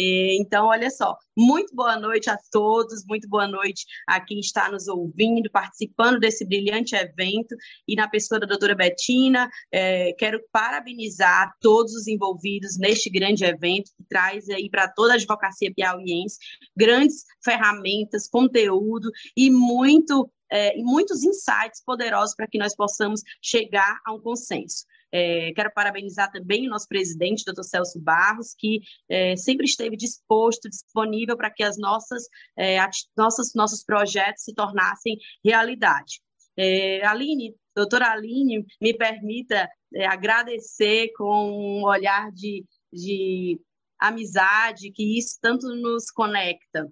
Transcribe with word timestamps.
Então, 0.00 0.66
olha 0.66 0.90
só, 0.90 1.16
muito 1.36 1.74
boa 1.74 1.98
noite 1.98 2.30
a 2.30 2.38
todos, 2.52 3.04
muito 3.04 3.28
boa 3.28 3.48
noite 3.48 3.84
a 4.06 4.20
quem 4.20 4.38
está 4.38 4.70
nos 4.70 4.86
ouvindo, 4.86 5.50
participando 5.50 6.20
desse 6.20 6.46
brilhante 6.46 6.94
evento. 6.94 7.56
E 7.86 7.96
na 7.96 8.08
pessoa 8.08 8.38
da 8.38 8.46
doutora 8.46 8.76
Betina, 8.76 9.50
é, 9.72 10.12
quero 10.12 10.40
parabenizar 10.52 11.52
todos 11.60 11.94
os 11.94 12.06
envolvidos 12.06 12.78
neste 12.78 13.10
grande 13.10 13.44
evento 13.44 13.90
que 13.96 14.04
traz 14.08 14.48
aí 14.48 14.70
para 14.70 14.86
toda 14.88 15.14
a 15.14 15.16
advocacia 15.16 15.72
piauiense 15.74 16.38
grandes 16.76 17.24
ferramentas, 17.44 18.28
conteúdo 18.28 19.10
e 19.36 19.50
muito 19.50 20.30
é, 20.50 20.76
muitos 20.78 21.24
insights 21.24 21.82
poderosos 21.84 22.34
para 22.34 22.46
que 22.46 22.58
nós 22.58 22.74
possamos 22.74 23.20
chegar 23.42 24.00
a 24.06 24.12
um 24.12 24.20
consenso. 24.20 24.86
É, 25.12 25.52
quero 25.54 25.72
parabenizar 25.72 26.30
também 26.30 26.66
o 26.66 26.70
nosso 26.70 26.86
presidente, 26.86 27.44
doutor 27.44 27.64
Celso 27.64 28.00
Barros, 28.00 28.54
que 28.56 28.80
é, 29.08 29.36
sempre 29.36 29.66
esteve 29.66 29.96
disposto, 29.96 30.68
disponível 30.68 31.36
para 31.36 31.50
que 31.50 31.62
as 31.62 31.78
nossas, 31.78 32.24
é, 32.56 32.78
nossas, 33.16 33.54
nossos 33.54 33.84
projetos 33.84 34.44
se 34.44 34.54
tornassem 34.54 35.16
realidade. 35.44 36.20
É, 36.56 37.04
Aline, 37.06 37.54
doutora 37.74 38.10
Aline, 38.10 38.66
me 38.80 38.92
permita 38.92 39.68
é, 39.94 40.06
agradecer 40.06 41.12
com 41.16 41.80
um 41.80 41.84
olhar 41.84 42.30
de, 42.32 42.64
de 42.92 43.60
amizade, 43.98 44.90
que 44.92 45.18
isso 45.18 45.38
tanto 45.40 45.68
nos 45.74 46.10
conecta. 46.10 46.90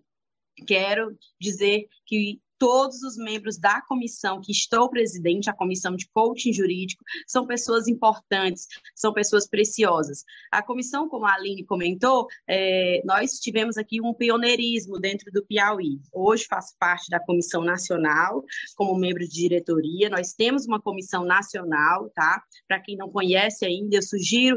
Quero 0.67 1.17
dizer 1.41 1.87
que 2.07 2.41
todos 2.59 3.03
os 3.03 3.17
membros 3.17 3.59
da 3.59 3.81
comissão 3.83 4.41
que 4.41 4.53
estou 4.53 4.89
presidente, 4.91 5.49
a 5.49 5.55
comissão 5.55 5.95
de 5.97 6.09
coaching 6.09 6.53
jurídico, 6.53 7.05
são 7.27 7.47
pessoas 7.47 7.89
importantes, 7.89 8.67
são 8.95 9.13
pessoas 9.13 9.49
preciosas. 9.49 10.25
A 10.51 10.63
comissão, 10.63 11.09
como 11.09 11.27
a 11.27 11.35
Aline 11.35 11.65
comentou, 11.65 12.27
é, 12.49 13.01
nós 13.05 13.33
tivemos 13.39 13.77
aqui 13.77 14.01
um 14.01 14.15
pioneirismo 14.15 14.99
dentro 14.99 15.31
do 15.33 15.45
Piauí. 15.45 16.01
Hoje 16.13 16.47
faço 16.49 16.75
parte 16.79 17.11
da 17.11 17.21
comissão 17.21 17.63
nacional, 17.63 18.45
como 18.77 18.99
membro 18.99 19.27
de 19.27 19.35
diretoria. 19.35 20.09
Nós 20.09 20.33
temos 20.33 20.67
uma 20.67 20.81
comissão 20.81 21.25
nacional, 21.25 22.11
tá? 22.15 22.43
Para 22.67 22.81
quem 22.81 22.97
não 22.97 23.11
conhece 23.11 23.65
ainda, 23.65 23.97
eu 23.97 24.03
sugiro 24.03 24.57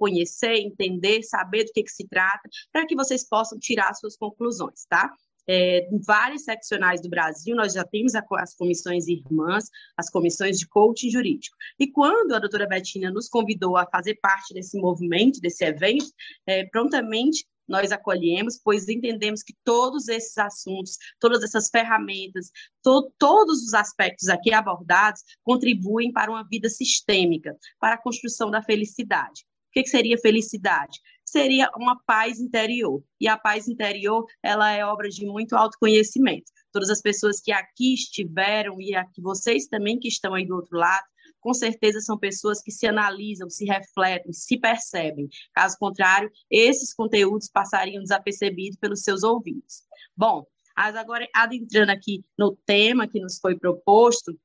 conhecer, 0.00 0.54
entender, 0.56 1.22
saber 1.22 1.64
do 1.64 1.72
que, 1.72 1.82
que 1.82 1.90
se 1.90 2.06
trata, 2.08 2.48
para 2.72 2.86
que 2.86 2.96
vocês 2.96 3.26
possam 3.28 3.58
tirar 3.58 3.92
suas 3.94 4.16
conclusões, 4.16 4.86
tá? 4.88 5.12
É, 5.52 5.88
em 5.92 5.98
vários 5.98 6.44
seccionais 6.44 7.00
do 7.00 7.08
Brasil, 7.08 7.56
nós 7.56 7.72
já 7.72 7.82
temos 7.82 8.14
a, 8.14 8.24
as 8.38 8.54
comissões 8.54 9.08
irmãs, 9.08 9.64
as 9.96 10.08
comissões 10.08 10.60
de 10.60 10.68
coaching 10.68 11.10
jurídico. 11.10 11.56
E 11.76 11.90
quando 11.90 12.32
a 12.32 12.38
doutora 12.38 12.68
Betina 12.68 13.10
nos 13.10 13.28
convidou 13.28 13.76
a 13.76 13.84
fazer 13.84 14.14
parte 14.22 14.54
desse 14.54 14.78
movimento, 14.78 15.40
desse 15.40 15.64
evento, 15.64 16.06
é, 16.46 16.64
prontamente 16.66 17.44
nós 17.66 17.90
acolhemos, 17.90 18.60
pois 18.62 18.88
entendemos 18.88 19.42
que 19.42 19.54
todos 19.64 20.06
esses 20.06 20.38
assuntos, 20.38 20.96
todas 21.18 21.42
essas 21.42 21.68
ferramentas, 21.68 22.52
to 22.80 23.12
todos 23.18 23.64
os 23.64 23.74
aspectos 23.74 24.28
aqui 24.28 24.52
abordados 24.52 25.22
contribuem 25.42 26.12
para 26.12 26.30
uma 26.30 26.46
vida 26.46 26.68
sistêmica, 26.68 27.56
para 27.80 27.96
a 27.96 28.02
construção 28.02 28.52
da 28.52 28.62
felicidade. 28.62 29.42
O 29.70 29.72
que, 29.72 29.82
que 29.84 29.88
seria 29.88 30.18
felicidade? 30.18 30.98
Seria 31.30 31.70
uma 31.76 31.98
paz 32.04 32.40
interior. 32.40 33.02
E 33.20 33.28
a 33.28 33.38
paz 33.38 33.68
interior, 33.68 34.24
ela 34.42 34.70
é 34.72 34.84
obra 34.84 35.08
de 35.08 35.24
muito 35.26 35.56
autoconhecimento. 35.56 36.50
Todas 36.72 36.90
as 36.90 37.00
pessoas 37.00 37.40
que 37.40 37.52
aqui 37.52 37.94
estiveram 37.94 38.80
e 38.80 38.94
aqui 38.94 39.20
vocês 39.20 39.66
também 39.66 39.98
que 39.98 40.08
estão 40.08 40.34
aí 40.34 40.46
do 40.46 40.56
outro 40.56 40.76
lado, 40.76 41.04
com 41.40 41.54
certeza 41.54 42.00
são 42.00 42.18
pessoas 42.18 42.62
que 42.62 42.70
se 42.70 42.86
analisam, 42.86 43.48
se 43.48 43.64
refletem, 43.64 44.32
se 44.32 44.58
percebem. 44.58 45.28
Caso 45.54 45.76
contrário, 45.78 46.30
esses 46.50 46.92
conteúdos 46.92 47.48
passariam 47.48 48.02
desapercebidos 48.02 48.78
pelos 48.78 49.02
seus 49.02 49.22
ouvintes. 49.22 49.82
Bom, 50.16 50.44
mas 50.76 50.96
agora 50.96 51.28
adentrando 51.34 51.92
aqui 51.92 52.24
no 52.38 52.56
tema 52.64 53.06
que 53.06 53.20
nos 53.20 53.38
foi 53.38 53.54
proposto, 53.58 54.38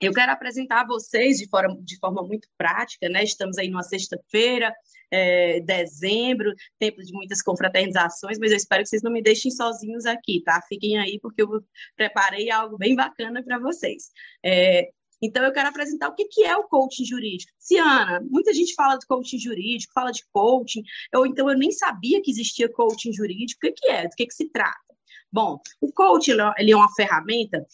eu 0.00 0.12
quero 0.12 0.32
apresentar 0.32 0.82
a 0.82 0.86
vocês 0.86 1.38
de 1.38 1.48
forma, 1.48 1.76
de 1.80 1.98
forma 1.98 2.22
muito 2.22 2.48
prática, 2.56 3.08
né? 3.08 3.24
Estamos 3.24 3.56
aí 3.58 3.68
numa 3.68 3.82
sexta-feira, 3.82 4.74
é, 5.10 5.60
dezembro, 5.60 6.52
tempo 6.78 7.02
de 7.02 7.12
muitas 7.12 7.42
confraternizações, 7.42 8.38
mas 8.38 8.50
eu 8.50 8.56
espero 8.56 8.82
que 8.82 8.88
vocês 8.88 9.02
não 9.02 9.12
me 9.12 9.22
deixem 9.22 9.50
sozinhos 9.50 10.04
aqui, 10.06 10.42
tá? 10.44 10.60
Fiquem 10.68 10.98
aí, 10.98 11.18
porque 11.20 11.42
eu 11.42 11.48
preparei 11.96 12.50
algo 12.50 12.76
bem 12.76 12.94
bacana 12.94 13.42
para 13.42 13.58
vocês. 13.58 14.10
É, 14.44 14.90
então, 15.22 15.42
eu 15.42 15.52
quero 15.52 15.68
apresentar 15.68 16.08
o 16.08 16.14
que, 16.14 16.26
que 16.26 16.44
é 16.44 16.56
o 16.56 16.64
coaching 16.64 17.04
jurídico. 17.04 17.50
Ciana, 17.58 18.20
muita 18.28 18.52
gente 18.52 18.74
fala 18.74 18.98
de 18.98 19.06
coaching 19.06 19.38
jurídico, 19.38 19.92
fala 19.94 20.10
de 20.10 20.22
coaching, 20.30 20.82
ou 21.14 21.26
então 21.26 21.48
eu 21.48 21.56
nem 21.56 21.72
sabia 21.72 22.20
que 22.22 22.30
existia 22.30 22.68
coaching 22.70 23.12
jurídico. 23.12 23.58
O 23.58 23.66
que, 23.66 23.72
que 23.72 23.88
é? 23.88 24.08
Do 24.08 24.14
que, 24.14 24.26
que 24.26 24.34
se 24.34 24.50
trata? 24.50 24.76
Bom, 25.32 25.58
o 25.80 25.92
coaching 25.92 26.36
ele 26.58 26.72
é 26.72 26.76
uma 26.76 26.92
ferramenta 26.94 27.66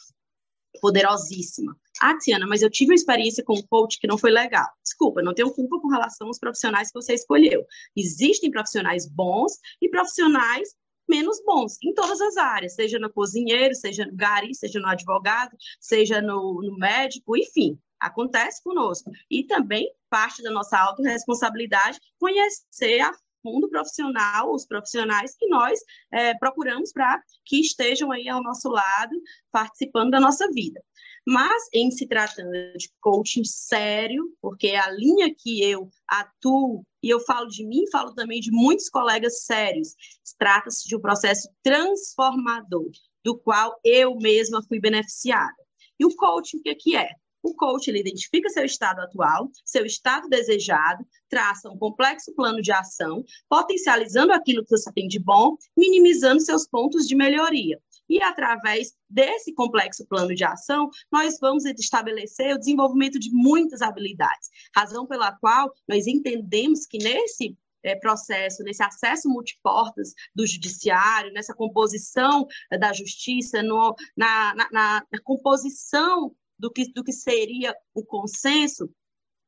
poderosíssima. 0.80 1.76
Ah, 2.04 2.18
Tiana, 2.18 2.48
mas 2.48 2.62
eu 2.62 2.68
tive 2.68 2.90
uma 2.90 2.96
experiência 2.96 3.44
com 3.44 3.54
um 3.54 3.62
coach 3.62 4.00
que 4.00 4.08
não 4.08 4.18
foi 4.18 4.32
legal. 4.32 4.66
Desculpa, 4.82 5.22
não 5.22 5.32
tenho 5.32 5.52
culpa 5.52 5.80
com 5.80 5.86
relação 5.86 6.26
aos 6.26 6.36
profissionais 6.36 6.88
que 6.88 7.00
você 7.00 7.14
escolheu. 7.14 7.64
Existem 7.96 8.50
profissionais 8.50 9.08
bons 9.08 9.52
e 9.80 9.88
profissionais 9.88 10.68
menos 11.08 11.40
bons 11.44 11.76
em 11.80 11.94
todas 11.94 12.20
as 12.20 12.36
áreas, 12.36 12.74
seja 12.74 12.98
no 12.98 13.08
cozinheiro, 13.08 13.72
seja 13.76 14.04
no 14.04 14.16
gari, 14.16 14.52
seja 14.52 14.80
no 14.80 14.88
advogado, 14.88 15.56
seja 15.78 16.20
no, 16.20 16.60
no 16.60 16.76
médico, 16.76 17.36
enfim, 17.36 17.78
acontece 18.00 18.60
conosco. 18.64 19.12
E 19.30 19.44
também 19.44 19.88
parte 20.10 20.42
da 20.42 20.50
nossa 20.50 20.76
autorresponsabilidade 20.76 22.00
conhecer 22.18 22.98
a 22.98 23.12
fundo 23.42 23.68
profissional, 23.68 24.52
os 24.52 24.66
profissionais 24.66 25.36
que 25.36 25.46
nós 25.46 25.78
é, 26.12 26.34
procuramos 26.34 26.92
para 26.92 27.20
que 27.44 27.60
estejam 27.60 28.10
aí 28.10 28.28
ao 28.28 28.42
nosso 28.42 28.68
lado, 28.68 29.20
participando 29.50 30.10
da 30.10 30.20
nossa 30.20 30.48
vida. 30.50 30.80
Mas, 31.26 31.68
em 31.72 31.90
se 31.90 32.06
tratando 32.06 32.50
de 32.76 32.90
coaching 33.00 33.44
sério, 33.44 34.34
porque 34.40 34.68
é 34.68 34.78
a 34.78 34.90
linha 34.90 35.32
que 35.32 35.62
eu 35.62 35.88
atuo, 36.08 36.84
e 37.02 37.08
eu 37.08 37.20
falo 37.20 37.46
de 37.48 37.64
mim, 37.64 37.84
falo 37.92 38.12
também 38.14 38.40
de 38.40 38.50
muitos 38.50 38.88
colegas 38.88 39.44
sérios, 39.44 39.94
trata-se 40.38 40.88
de 40.88 40.96
um 40.96 41.00
processo 41.00 41.48
transformador, 41.62 42.90
do 43.24 43.38
qual 43.38 43.78
eu 43.84 44.16
mesma 44.16 44.62
fui 44.66 44.80
beneficiada. 44.80 45.54
E 45.98 46.04
o 46.04 46.14
coaching, 46.16 46.58
o 46.58 46.62
que, 46.62 46.70
é 46.70 46.74
que 46.74 46.96
é? 46.96 47.08
O 47.42 47.54
coach 47.54 47.88
ele 47.88 47.98
identifica 47.98 48.48
seu 48.48 48.64
estado 48.64 49.00
atual, 49.00 49.50
seu 49.64 49.84
estado 49.84 50.28
desejado, 50.28 51.04
traça 51.28 51.68
um 51.68 51.76
complexo 51.76 52.32
plano 52.34 52.62
de 52.62 52.70
ação, 52.70 53.24
potencializando 53.48 54.32
aquilo 54.32 54.62
que 54.64 54.70
você 54.70 54.92
tem 54.92 55.08
de 55.08 55.18
bom, 55.18 55.56
minimizando 55.76 56.40
seus 56.40 56.68
pontos 56.68 57.06
de 57.06 57.16
melhoria. 57.16 57.80
E 58.12 58.22
através 58.22 58.92
desse 59.08 59.54
complexo 59.54 60.06
plano 60.06 60.34
de 60.34 60.44
ação, 60.44 60.90
nós 61.10 61.38
vamos 61.40 61.64
estabelecer 61.64 62.54
o 62.54 62.58
desenvolvimento 62.58 63.18
de 63.18 63.30
muitas 63.32 63.80
habilidades, 63.80 64.50
razão 64.76 65.06
pela 65.06 65.32
qual 65.32 65.72
nós 65.88 66.06
entendemos 66.06 66.84
que 66.84 66.98
nesse 66.98 67.56
é, 67.82 67.96
processo, 67.96 68.62
nesse 68.64 68.82
acesso 68.82 69.30
multiportas 69.30 70.12
do 70.34 70.46
judiciário, 70.46 71.32
nessa 71.32 71.54
composição 71.54 72.46
da 72.78 72.92
justiça, 72.92 73.62
no, 73.62 73.96
na, 74.14 74.54
na, 74.56 75.06
na 75.10 75.20
composição 75.24 76.36
do 76.58 76.70
que, 76.70 76.92
do 76.92 77.02
que 77.02 77.12
seria 77.14 77.74
o 77.94 78.04
consenso, 78.04 78.90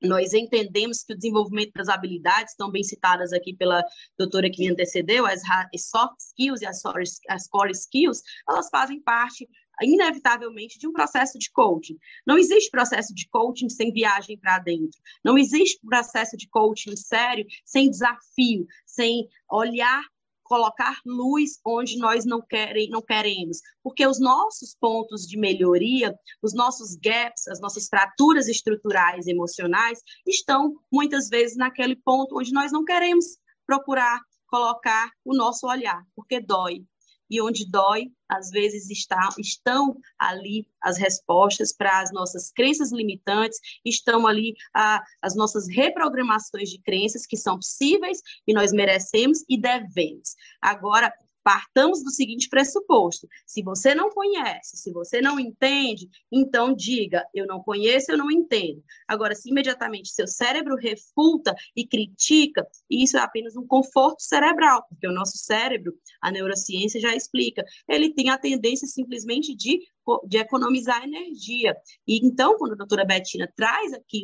nós 0.04 0.32
entendemos 0.32 1.02
que 1.02 1.12
o 1.12 1.16
desenvolvimento 1.16 1.72
das 1.74 1.88
habilidades, 1.88 2.54
tão 2.56 2.70
bem 2.70 2.82
citadas 2.82 3.32
aqui 3.32 3.54
pela 3.54 3.82
doutora 4.18 4.50
que 4.50 4.62
me 4.62 4.70
antecedeu, 4.70 5.26
as 5.26 5.42
soft 5.78 6.20
skills 6.20 6.62
e 6.62 6.66
as 6.66 7.48
core 7.48 7.72
skills, 7.72 8.22
elas 8.48 8.68
fazem 8.70 9.00
parte, 9.00 9.48
inevitavelmente, 9.82 10.78
de 10.78 10.86
um 10.86 10.92
processo 10.92 11.38
de 11.38 11.50
coaching. 11.50 11.98
Não 12.26 12.38
existe 12.38 12.70
processo 12.70 13.14
de 13.14 13.28
coaching 13.28 13.68
sem 13.68 13.92
viagem 13.92 14.38
para 14.38 14.58
dentro. 14.58 15.00
Não 15.24 15.36
existe 15.36 15.80
processo 15.84 16.36
de 16.36 16.48
coaching 16.48 16.96
sério 16.96 17.44
sem 17.64 17.90
desafio, 17.90 18.66
sem 18.86 19.28
olhar 19.50 20.02
colocar 20.44 21.00
luz 21.04 21.58
onde 21.64 21.98
nós 21.98 22.24
não, 22.24 22.40
querem, 22.40 22.88
não 22.88 23.02
queremos, 23.02 23.58
porque 23.82 24.06
os 24.06 24.20
nossos 24.20 24.76
pontos 24.78 25.26
de 25.26 25.38
melhoria, 25.38 26.14
os 26.42 26.54
nossos 26.54 26.94
gaps, 26.96 27.48
as 27.48 27.60
nossas 27.60 27.88
fraturas 27.88 28.46
estruturais 28.46 29.26
emocionais 29.26 29.98
estão 30.26 30.74
muitas 30.92 31.28
vezes 31.28 31.56
naquele 31.56 31.96
ponto 31.96 32.38
onde 32.38 32.52
nós 32.52 32.70
não 32.70 32.84
queremos 32.84 33.24
procurar 33.66 34.20
colocar 34.46 35.10
o 35.24 35.34
nosso 35.34 35.66
olhar, 35.66 36.06
porque 36.14 36.38
dói, 36.38 36.84
e 37.30 37.40
onde 37.40 37.68
dói, 37.70 38.10
às 38.28 38.50
vezes 38.50 38.90
está, 38.90 39.28
estão 39.38 39.96
ali 40.18 40.66
as 40.82 40.98
respostas 40.98 41.72
para 41.72 42.00
as 42.00 42.12
nossas 42.12 42.50
crenças 42.50 42.92
limitantes, 42.92 43.58
estão 43.84 44.26
ali 44.26 44.54
a, 44.74 45.02
as 45.22 45.34
nossas 45.34 45.68
reprogramações 45.68 46.70
de 46.70 46.80
crenças 46.80 47.26
que 47.26 47.36
são 47.36 47.56
possíveis 47.56 48.20
e 48.46 48.52
nós 48.52 48.72
merecemos 48.72 49.44
e 49.48 49.60
devemos. 49.60 50.34
Agora, 50.60 51.12
partamos 51.44 52.02
do 52.02 52.10
seguinte 52.10 52.48
pressuposto: 52.48 53.28
se 53.46 53.62
você 53.62 53.94
não 53.94 54.10
conhece, 54.10 54.78
se 54.78 54.90
você 54.90 55.20
não 55.20 55.38
entende, 55.38 56.08
então 56.32 56.74
diga, 56.74 57.24
eu 57.34 57.46
não 57.46 57.60
conheço, 57.62 58.10
eu 58.10 58.18
não 58.18 58.30
entendo. 58.30 58.82
Agora, 59.06 59.34
se 59.34 59.50
imediatamente 59.50 60.08
seu 60.08 60.26
cérebro 60.26 60.74
refuta 60.76 61.54
e 61.76 61.86
critica, 61.86 62.66
isso 62.90 63.18
é 63.18 63.20
apenas 63.20 63.54
um 63.54 63.66
conforto 63.66 64.22
cerebral, 64.22 64.84
porque 64.88 65.06
o 65.06 65.12
nosso 65.12 65.36
cérebro, 65.36 65.94
a 66.20 66.32
neurociência 66.32 66.98
já 66.98 67.14
explica, 67.14 67.62
ele 67.86 68.14
tem 68.14 68.30
a 68.30 68.38
tendência 68.38 68.88
simplesmente 68.88 69.54
de, 69.54 69.80
de 70.26 70.38
economizar 70.38 71.04
energia. 71.04 71.76
E 72.06 72.26
então, 72.26 72.56
quando 72.56 72.72
a 72.72 72.76
doutora 72.76 73.04
Betina 73.04 73.52
traz 73.54 73.92
aqui 73.92 74.22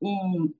um, 0.00 0.08
um 0.08 0.54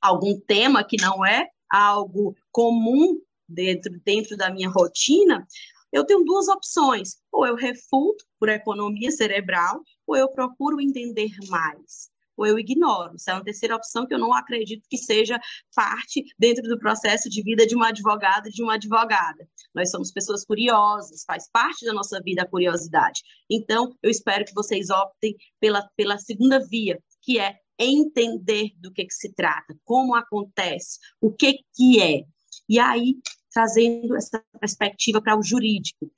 algum 0.00 0.38
tema 0.38 0.84
que 0.84 0.96
não 1.00 1.26
é 1.26 1.48
algo 1.68 2.36
comum 2.52 3.20
dentro, 3.48 3.92
dentro 4.04 4.36
da 4.36 4.50
minha 4.50 4.68
rotina, 4.68 5.46
eu 5.92 6.04
tenho 6.04 6.24
duas 6.24 6.48
opções. 6.48 7.16
Ou 7.32 7.46
eu 7.46 7.54
refuto 7.54 8.24
por 8.38 8.48
economia 8.48 9.10
cerebral, 9.10 9.80
ou 10.06 10.16
eu 10.16 10.28
procuro 10.28 10.80
entender 10.80 11.30
mais. 11.48 12.10
Ou 12.36 12.46
eu 12.46 12.58
ignoro. 12.58 13.14
Essa 13.14 13.30
é 13.30 13.34
uma 13.34 13.44
terceira 13.44 13.76
opção 13.76 14.06
que 14.06 14.12
eu 14.12 14.18
não 14.18 14.34
acredito 14.34 14.86
que 14.90 14.98
seja 14.98 15.40
parte 15.74 16.22
dentro 16.38 16.62
do 16.64 16.78
processo 16.78 17.30
de 17.30 17.42
vida 17.42 17.66
de 17.66 17.74
uma 17.74 17.88
advogada 17.88 18.48
e 18.48 18.52
de 18.52 18.62
uma 18.62 18.74
advogada. 18.74 19.48
Nós 19.74 19.90
somos 19.90 20.12
pessoas 20.12 20.44
curiosas, 20.44 21.24
faz 21.26 21.48
parte 21.50 21.86
da 21.86 21.94
nossa 21.94 22.20
vida 22.22 22.42
a 22.42 22.48
curiosidade. 22.48 23.22
Então, 23.50 23.96
eu 24.02 24.10
espero 24.10 24.44
que 24.44 24.54
vocês 24.54 24.90
optem 24.90 25.34
pela, 25.58 25.88
pela 25.96 26.18
segunda 26.18 26.60
via, 26.66 27.02
que 27.22 27.38
é 27.38 27.58
entender 27.78 28.70
do 28.76 28.92
que, 28.92 29.04
que 29.04 29.14
se 29.14 29.32
trata, 29.34 29.74
como 29.84 30.14
acontece, 30.14 30.98
o 31.20 31.32
que, 31.32 31.58
que 31.74 32.00
é. 32.00 32.22
E 32.68 32.78
aí, 32.78 33.16
trazendo 33.56 34.14
essa 34.14 34.44
perspectiva 34.60 35.18
para 35.22 35.34
o 35.34 35.42
jurídico, 35.42 36.12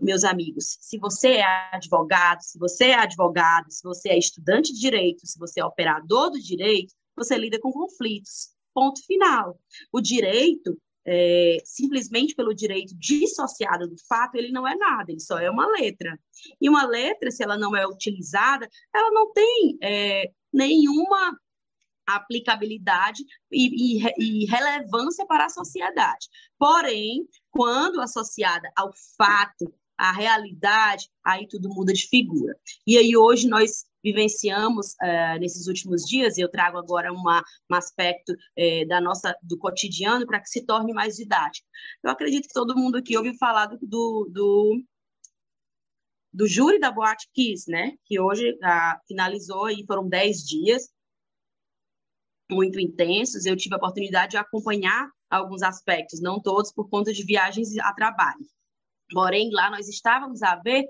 meus 0.00 0.22
amigos, 0.22 0.78
se 0.80 0.96
você 0.96 1.38
é 1.38 1.44
advogado, 1.72 2.40
se 2.40 2.56
você 2.56 2.84
é 2.84 2.94
advogado, 2.94 3.66
se 3.68 3.82
você 3.82 4.10
é 4.10 4.16
estudante 4.16 4.72
de 4.72 4.78
direito, 4.78 5.26
se 5.26 5.36
você 5.36 5.58
é 5.58 5.64
operador 5.64 6.30
do 6.30 6.40
direito, 6.40 6.94
você 7.16 7.36
lida 7.36 7.58
com 7.58 7.72
conflitos. 7.72 8.54
Ponto 8.72 9.04
final. 9.04 9.58
O 9.92 10.00
direito, 10.00 10.78
é, 11.04 11.58
simplesmente 11.64 12.32
pelo 12.32 12.54
direito 12.54 12.94
dissociado 12.96 13.88
do 13.88 13.96
fato, 14.08 14.36
ele 14.36 14.52
não 14.52 14.66
é 14.66 14.76
nada, 14.76 15.10
ele 15.10 15.20
só 15.20 15.40
é 15.40 15.50
uma 15.50 15.66
letra. 15.66 16.16
E 16.60 16.68
uma 16.68 16.86
letra, 16.86 17.32
se 17.32 17.42
ela 17.42 17.58
não 17.58 17.76
é 17.76 17.84
utilizada, 17.88 18.68
ela 18.94 19.10
não 19.10 19.32
tem 19.32 19.78
é, 19.82 20.30
nenhuma 20.52 21.36
aplicabilidade 22.06 23.22
e, 23.50 23.98
e, 23.98 24.12
e, 24.18 24.46
relevância 24.46 25.26
para 25.26 25.46
a 25.46 25.50
sociedade. 25.50 26.28
Porém, 26.58 27.26
quando 27.50 28.00
associada 28.00 28.70
ao 28.76 28.92
fato, 29.16 29.72
à 29.96 30.12
realidade, 30.12 31.08
aí 31.24 31.46
tudo 31.48 31.68
muda 31.68 31.92
de 31.92 32.08
figura. 32.08 32.54
E 32.86 32.98
aí 32.98 33.16
hoje 33.16 33.48
nós 33.48 33.84
vivenciamos 34.02 34.92
uh, 34.94 35.38
nesses 35.40 35.66
últimos 35.66 36.02
dias, 36.02 36.36
e 36.36 36.42
eu 36.42 36.50
trago 36.50 36.76
agora 36.76 37.12
uma, 37.12 37.42
um 37.70 37.74
aspecto 37.74 38.32
uh, 38.32 38.88
da 38.88 39.00
nossa 39.00 39.34
do 39.42 39.56
cotidiano 39.56 40.26
para 40.26 40.40
que 40.40 40.48
se 40.48 40.66
torne 40.66 40.92
mais 40.92 41.16
didático. 41.16 41.66
Eu 42.02 42.10
acredito 42.10 42.48
que 42.48 42.52
todo 42.54 42.76
mundo 42.76 42.98
aqui 42.98 43.16
ouviu 43.16 43.34
falar 43.34 43.66
do, 43.66 43.78
do, 43.78 44.28
do 44.30 44.84
do 46.34 46.48
júri 46.48 46.80
da 46.80 46.90
Boate 46.90 47.28
Kiss, 47.32 47.70
né? 47.70 47.92
Que 48.04 48.18
hoje 48.18 48.50
uh, 48.50 49.06
finalizou 49.06 49.70
e 49.70 49.86
foram 49.86 50.08
10 50.08 50.44
dias 50.44 50.88
muito 52.50 52.78
intensos. 52.78 53.46
Eu 53.46 53.56
tive 53.56 53.74
a 53.74 53.78
oportunidade 53.78 54.32
de 54.32 54.36
acompanhar 54.36 55.08
alguns 55.30 55.62
aspectos, 55.62 56.20
não 56.20 56.40
todos 56.40 56.72
por 56.72 56.88
conta 56.88 57.12
de 57.12 57.24
viagens 57.24 57.76
a 57.78 57.92
trabalho. 57.92 58.46
Porém, 59.12 59.50
lá 59.52 59.70
nós 59.70 59.88
estávamos 59.88 60.42
a 60.42 60.56
ver 60.56 60.84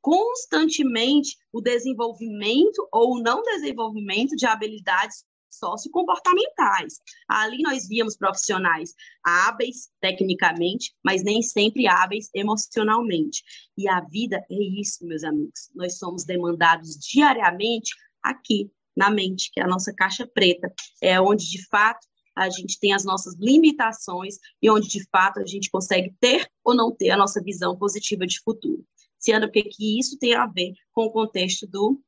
constantemente 0.00 1.36
o 1.52 1.60
desenvolvimento 1.60 2.88
ou 2.92 3.20
não 3.20 3.42
desenvolvimento 3.42 4.36
de 4.36 4.46
habilidades 4.46 5.24
sociocomportamentais. 5.50 7.00
Ali 7.28 7.62
nós 7.62 7.88
víamos 7.88 8.16
profissionais 8.16 8.94
hábeis 9.24 9.88
tecnicamente, 10.00 10.94
mas 11.04 11.24
nem 11.24 11.42
sempre 11.42 11.86
hábeis 11.86 12.28
emocionalmente. 12.34 13.42
E 13.76 13.88
a 13.88 14.00
vida 14.00 14.44
é 14.50 14.80
isso, 14.80 15.04
meus 15.06 15.24
amigos. 15.24 15.70
Nós 15.74 15.98
somos 15.98 16.24
demandados 16.24 16.96
diariamente 16.98 17.90
aqui 18.22 18.70
na 18.96 19.10
mente, 19.10 19.50
que 19.52 19.60
é 19.60 19.64
a 19.64 19.68
nossa 19.68 19.92
caixa 19.92 20.26
preta, 20.26 20.72
é 21.02 21.20
onde 21.20 21.48
de 21.50 21.66
fato 21.68 22.06
a 22.34 22.50
gente 22.50 22.78
tem 22.78 22.92
as 22.92 23.04
nossas 23.04 23.34
limitações 23.38 24.36
e 24.60 24.70
onde 24.70 24.88
de 24.88 25.04
fato 25.10 25.40
a 25.40 25.46
gente 25.46 25.70
consegue 25.70 26.14
ter 26.20 26.48
ou 26.64 26.74
não 26.74 26.94
ter 26.94 27.10
a 27.10 27.16
nossa 27.16 27.42
visão 27.42 27.76
positiva 27.76 28.26
de 28.26 28.40
futuro. 28.40 28.84
Sendo 29.18 29.50
que, 29.50 29.62
que 29.62 29.98
isso 29.98 30.18
tem 30.18 30.34
a 30.34 30.46
ver 30.46 30.72
com 30.92 31.04
o 31.04 31.10
contexto 31.10 31.66
do, 31.66 32.00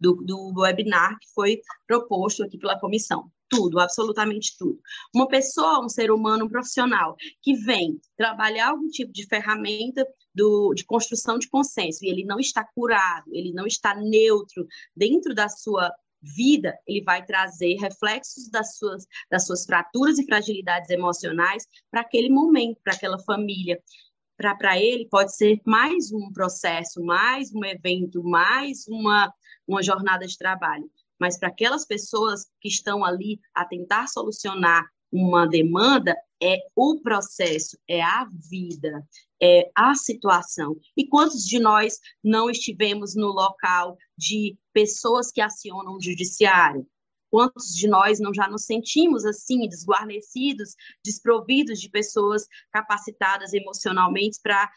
do, 0.00 0.14
do 0.24 0.60
webinar 0.60 1.18
que 1.18 1.28
foi 1.34 1.60
proposto 1.86 2.42
aqui 2.42 2.58
pela 2.58 2.78
comissão 2.78 3.30
tudo, 3.54 3.78
absolutamente 3.78 4.56
tudo. 4.58 4.80
Uma 5.14 5.28
pessoa, 5.28 5.84
um 5.84 5.88
ser 5.88 6.10
humano, 6.10 6.46
um 6.46 6.48
profissional 6.48 7.16
que 7.42 7.54
vem 7.54 8.00
trabalhar 8.16 8.70
algum 8.70 8.88
tipo 8.88 9.12
de 9.12 9.26
ferramenta 9.26 10.06
do, 10.34 10.74
de 10.74 10.84
construção 10.84 11.38
de 11.38 11.48
consenso 11.48 12.04
e 12.04 12.08
ele 12.08 12.24
não 12.24 12.40
está 12.40 12.64
curado, 12.64 13.30
ele 13.32 13.52
não 13.52 13.66
está 13.66 13.94
neutro 13.94 14.66
dentro 14.96 15.34
da 15.34 15.48
sua 15.48 15.92
vida, 16.20 16.74
ele 16.86 17.02
vai 17.02 17.24
trazer 17.24 17.76
reflexos 17.76 18.48
das 18.50 18.76
suas, 18.76 19.06
das 19.30 19.46
suas 19.46 19.64
fraturas 19.64 20.18
e 20.18 20.24
fragilidades 20.24 20.90
emocionais 20.90 21.66
para 21.90 22.00
aquele 22.00 22.30
momento, 22.30 22.80
para 22.82 22.94
aquela 22.94 23.18
família. 23.18 23.80
Para 24.36 24.80
ele, 24.80 25.06
pode 25.08 25.36
ser 25.36 25.60
mais 25.64 26.10
um 26.10 26.32
processo, 26.32 27.04
mais 27.04 27.54
um 27.54 27.64
evento, 27.64 28.24
mais 28.24 28.84
uma, 28.88 29.32
uma 29.66 29.80
jornada 29.80 30.26
de 30.26 30.36
trabalho 30.36 30.90
mas 31.20 31.38
para 31.38 31.48
aquelas 31.48 31.84
pessoas 31.86 32.46
que 32.60 32.68
estão 32.68 33.04
ali 33.04 33.40
a 33.54 33.64
tentar 33.64 34.08
solucionar 34.08 34.84
uma 35.12 35.46
demanda, 35.46 36.16
é 36.42 36.58
o 36.74 37.00
processo, 37.00 37.78
é 37.88 38.02
a 38.02 38.26
vida, 38.50 39.06
é 39.40 39.70
a 39.76 39.94
situação. 39.94 40.76
E 40.96 41.06
quantos 41.06 41.44
de 41.44 41.60
nós 41.60 42.00
não 42.22 42.50
estivemos 42.50 43.14
no 43.14 43.28
local 43.28 43.96
de 44.18 44.58
pessoas 44.72 45.30
que 45.30 45.40
acionam 45.40 45.94
o 45.96 46.02
judiciário? 46.02 46.84
Quantos 47.30 47.74
de 47.74 47.86
nós 47.88 48.18
não 48.18 48.34
já 48.34 48.48
nos 48.48 48.64
sentimos 48.64 49.24
assim, 49.24 49.68
desguarnecidos, 49.68 50.74
desprovidos 51.04 51.80
de 51.80 51.88
pessoas 51.88 52.46
capacitadas 52.72 53.52
emocionalmente 53.52 54.40
para 54.42 54.68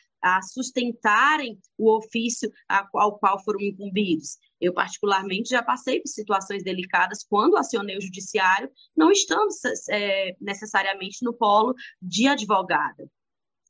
sustentarem 0.53 1.59
o 1.77 1.95
ofício 1.97 2.51
ao 2.93 3.17
qual 3.19 3.43
foram 3.43 3.59
incumbidos? 3.61 4.37
Eu, 4.59 4.73
particularmente, 4.73 5.49
já 5.49 5.61
passei 5.61 6.01
por 6.01 6.09
situações 6.09 6.63
delicadas 6.63 7.23
quando 7.23 7.57
acionei 7.57 7.97
o 7.97 8.01
judiciário, 8.01 8.69
não 8.95 9.11
estando 9.11 9.49
é, 9.89 10.35
necessariamente 10.41 11.23
no 11.23 11.33
polo 11.33 11.75
de 12.01 12.27
advogada. 12.27 13.07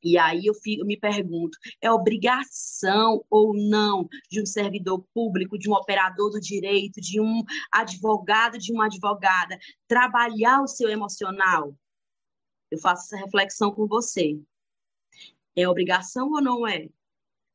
E 0.03 0.17
aí 0.17 0.45
eu, 0.45 0.53
fico, 0.53 0.83
eu, 0.83 0.85
me 0.85 0.97
pergunto, 0.97 1.57
é 1.81 1.91
obrigação 1.91 3.25
ou 3.29 3.53
não 3.53 4.07
de 4.29 4.41
um 4.41 4.45
servidor 4.45 5.03
público, 5.13 5.57
de 5.57 5.69
um 5.69 5.73
operador 5.73 6.29
do 6.29 6.39
direito, 6.39 7.01
de 7.01 7.19
um 7.19 7.44
advogado, 7.71 8.57
de 8.57 8.71
uma 8.71 8.85
advogada, 8.85 9.57
trabalhar 9.87 10.61
o 10.61 10.67
seu 10.67 10.89
emocional? 10.89 11.75
Eu 12.69 12.79
faço 12.79 13.06
essa 13.06 13.23
reflexão 13.23 13.71
com 13.71 13.87
você. 13.87 14.39
É 15.56 15.67
obrigação 15.67 16.31
ou 16.31 16.41
não 16.41 16.67
é? 16.67 16.87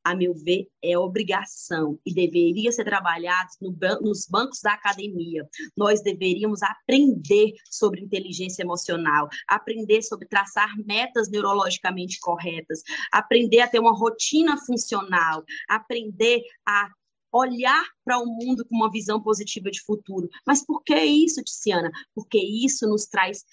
A 0.05 0.15
meu 0.15 0.35
ver, 0.35 0.67
é 0.83 0.99
obrigação 0.99 1.99
e 2.05 2.13
deveria 2.13 2.73
ser 2.73 2.85
trabalhado 2.85 3.51
no 3.61 3.73
nos 4.01 4.27
bancos 4.27 4.61
da 4.61 4.73
academia. 4.73 5.49
Nós 5.77 6.03
deveríamos 6.03 6.63
aprender 6.63 7.53
sobre 7.71 8.01
inteligência 8.01 8.63
emocional, 8.63 9.29
aprender 9.49 10.03
sobre 10.03 10.27
traçar 10.27 10.71
metas 10.85 11.31
neurologicamente 11.31 12.19
corretas, 12.21 12.83
aprender 13.13 13.61
a 13.61 13.69
ter 13.69 13.79
uma 13.79 13.97
rotina 13.97 14.57
funcional, 14.67 15.45
aprender 15.69 16.43
a 16.67 16.89
olhar 17.33 17.85
para 18.05 18.19
o 18.19 18.27
mundo 18.27 18.65
com 18.67 18.77
uma 18.77 18.91
visão 18.91 19.21
positiva 19.23 19.71
de 19.71 19.81
futuro. 19.81 20.29
Mas 20.47 20.65
por 20.65 20.83
que 20.85 20.95
isso, 20.95 21.43
Tiziana? 21.43 21.91
Porque 22.15 22.39
isso 22.39 22.87
nos 22.87 23.07
traz 23.07 23.45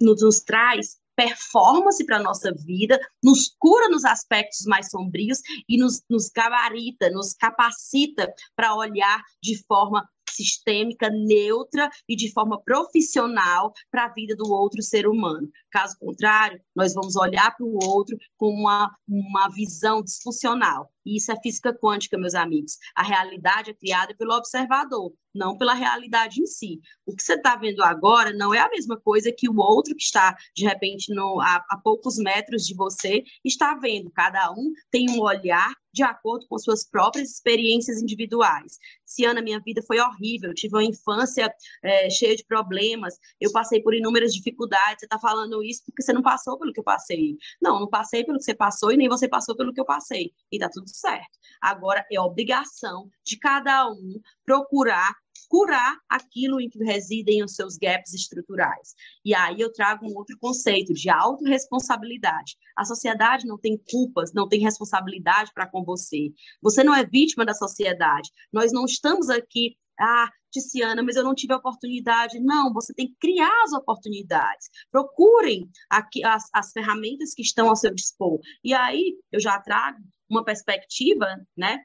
nos, 0.00 0.22
nos 0.22 0.40
traz 0.40 0.98
performance 1.16 2.04
para 2.04 2.16
a 2.16 2.22
nossa 2.22 2.52
vida, 2.52 2.98
nos 3.22 3.54
cura 3.58 3.88
nos 3.88 4.04
aspectos 4.04 4.64
mais 4.66 4.90
sombrios 4.90 5.40
e 5.68 5.78
nos, 5.78 6.02
nos 6.08 6.28
gabarita, 6.28 7.10
nos 7.10 7.34
capacita 7.34 8.32
para 8.56 8.74
olhar 8.74 9.22
de 9.42 9.62
forma 9.66 10.08
sistêmica, 10.30 11.08
neutra 11.10 11.88
e 12.08 12.16
de 12.16 12.32
forma 12.32 12.60
profissional 12.62 13.72
para 13.90 14.06
a 14.06 14.12
vida 14.12 14.34
do 14.34 14.50
outro 14.50 14.82
ser 14.82 15.06
humano. 15.06 15.48
Caso 15.70 15.96
contrário, 15.98 16.60
nós 16.74 16.94
vamos 16.94 17.16
olhar 17.16 17.56
para 17.56 17.64
o 17.64 17.78
outro 17.84 18.16
com 18.36 18.48
uma, 18.48 18.90
uma 19.08 19.48
visão 19.48 20.02
disfuncional. 20.02 20.90
E 21.04 21.16
isso 21.16 21.30
é 21.32 21.40
física 21.40 21.72
quântica, 21.72 22.18
meus 22.18 22.34
amigos. 22.34 22.78
A 22.94 23.02
realidade 23.02 23.70
é 23.70 23.74
criada 23.74 24.14
pelo 24.14 24.34
observador, 24.34 25.12
não 25.34 25.56
pela 25.56 25.74
realidade 25.74 26.40
em 26.40 26.46
si. 26.46 26.80
O 27.04 27.14
que 27.14 27.22
você 27.22 27.34
está 27.34 27.56
vendo 27.56 27.82
agora 27.82 28.32
não 28.32 28.54
é 28.54 28.60
a 28.60 28.70
mesma 28.70 28.98
coisa 28.98 29.32
que 29.32 29.48
o 29.48 29.56
outro 29.56 29.94
que 29.94 30.02
está, 30.02 30.36
de 30.54 30.64
repente, 30.64 31.12
no, 31.12 31.40
a, 31.40 31.64
a 31.70 31.78
poucos 31.82 32.16
metros 32.16 32.66
de 32.66 32.74
você, 32.74 33.22
está 33.44 33.74
vendo. 33.74 34.10
Cada 34.10 34.50
um 34.52 34.72
tem 34.90 35.10
um 35.10 35.20
olhar 35.20 35.74
de 35.94 36.02
acordo 36.02 36.46
com 36.48 36.58
suas 36.58 36.84
próprias 36.84 37.30
experiências 37.30 38.02
individuais. 38.02 38.78
Ciana, 39.06 39.40
minha 39.40 39.60
vida 39.60 39.80
foi 39.86 40.00
horrível, 40.00 40.50
eu 40.50 40.54
tive 40.54 40.74
uma 40.74 40.82
infância 40.82 41.54
é, 41.84 42.10
cheia 42.10 42.34
de 42.34 42.44
problemas, 42.44 43.14
eu 43.40 43.52
passei 43.52 43.80
por 43.80 43.94
inúmeras 43.94 44.34
dificuldades. 44.34 45.00
Você 45.00 45.06
está 45.06 45.20
falando 45.20 45.62
isso 45.62 45.82
porque 45.86 46.02
você 46.02 46.12
não 46.12 46.22
passou 46.22 46.58
pelo 46.58 46.72
que 46.72 46.80
eu 46.80 46.84
passei. 46.84 47.36
Não, 47.62 47.78
não 47.78 47.88
passei 47.88 48.24
pelo 48.24 48.38
que 48.38 48.44
você 48.44 48.54
passou 48.54 48.90
e 48.90 48.96
nem 48.96 49.08
você 49.08 49.28
passou 49.28 49.56
pelo 49.56 49.72
que 49.72 49.80
eu 49.80 49.84
passei. 49.84 50.32
E 50.50 50.56
está 50.56 50.68
tudo 50.68 50.88
certo. 50.94 51.38
Agora 51.60 52.04
é 52.10 52.20
obrigação 52.20 53.08
de 53.24 53.38
cada 53.38 53.88
um 53.90 54.20
procurar 54.44 55.14
curar 55.48 55.98
aquilo 56.08 56.60
em 56.60 56.68
que 56.68 56.82
residem 56.82 57.44
os 57.44 57.54
seus 57.54 57.76
gaps 57.76 58.12
estruturais. 58.12 58.94
E 59.24 59.34
aí 59.34 59.60
eu 59.60 59.72
trago 59.72 60.04
um 60.04 60.16
outro 60.16 60.36
conceito 60.40 60.92
de 60.92 61.08
autorresponsabilidade. 61.08 62.56
A 62.76 62.84
sociedade 62.84 63.46
não 63.46 63.56
tem 63.56 63.80
culpas, 63.88 64.32
não 64.32 64.48
tem 64.48 64.60
responsabilidade 64.60 65.52
para 65.54 65.68
com 65.68 65.84
você. 65.84 66.32
Você 66.60 66.82
não 66.82 66.94
é 66.94 67.04
vítima 67.04 67.44
da 67.44 67.54
sociedade. 67.54 68.30
Nós 68.52 68.72
não 68.72 68.84
estamos 68.84 69.28
aqui 69.28 69.76
ah, 69.98 70.28
Tiziana, 70.50 71.02
mas 71.02 71.14
eu 71.16 71.22
não 71.22 71.34
tive 71.34 71.52
a 71.52 71.56
oportunidade. 71.56 72.40
Não, 72.40 72.72
você 72.72 72.92
tem 72.92 73.08
que 73.08 73.16
criar 73.20 73.62
as 73.64 73.72
oportunidades. 73.72 74.68
Procurem 74.90 75.68
aqui 75.88 76.24
as, 76.24 76.48
as 76.52 76.72
ferramentas 76.72 77.32
que 77.32 77.42
estão 77.42 77.68
ao 77.68 77.76
seu 77.76 77.94
dispor. 77.94 78.40
E 78.62 78.74
aí 78.74 79.16
eu 79.30 79.40
já 79.40 79.60
trago 79.60 79.98
uma 80.28 80.44
perspectiva, 80.44 81.26
né, 81.56 81.78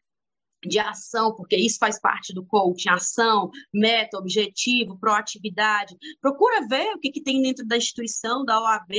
de 0.65 0.79
ação, 0.79 1.33
porque 1.35 1.55
isso 1.55 1.77
faz 1.79 1.99
parte 1.99 2.33
do 2.33 2.45
coaching, 2.45 2.89
ação, 2.89 3.49
meta, 3.73 4.17
objetivo, 4.17 4.97
proatividade. 4.99 5.95
Procura 6.21 6.67
ver 6.67 6.93
o 6.95 6.99
que, 6.99 7.11
que 7.11 7.21
tem 7.21 7.41
dentro 7.41 7.65
da 7.65 7.77
instituição, 7.77 8.43
da 8.43 8.59
OAB, 8.61 8.91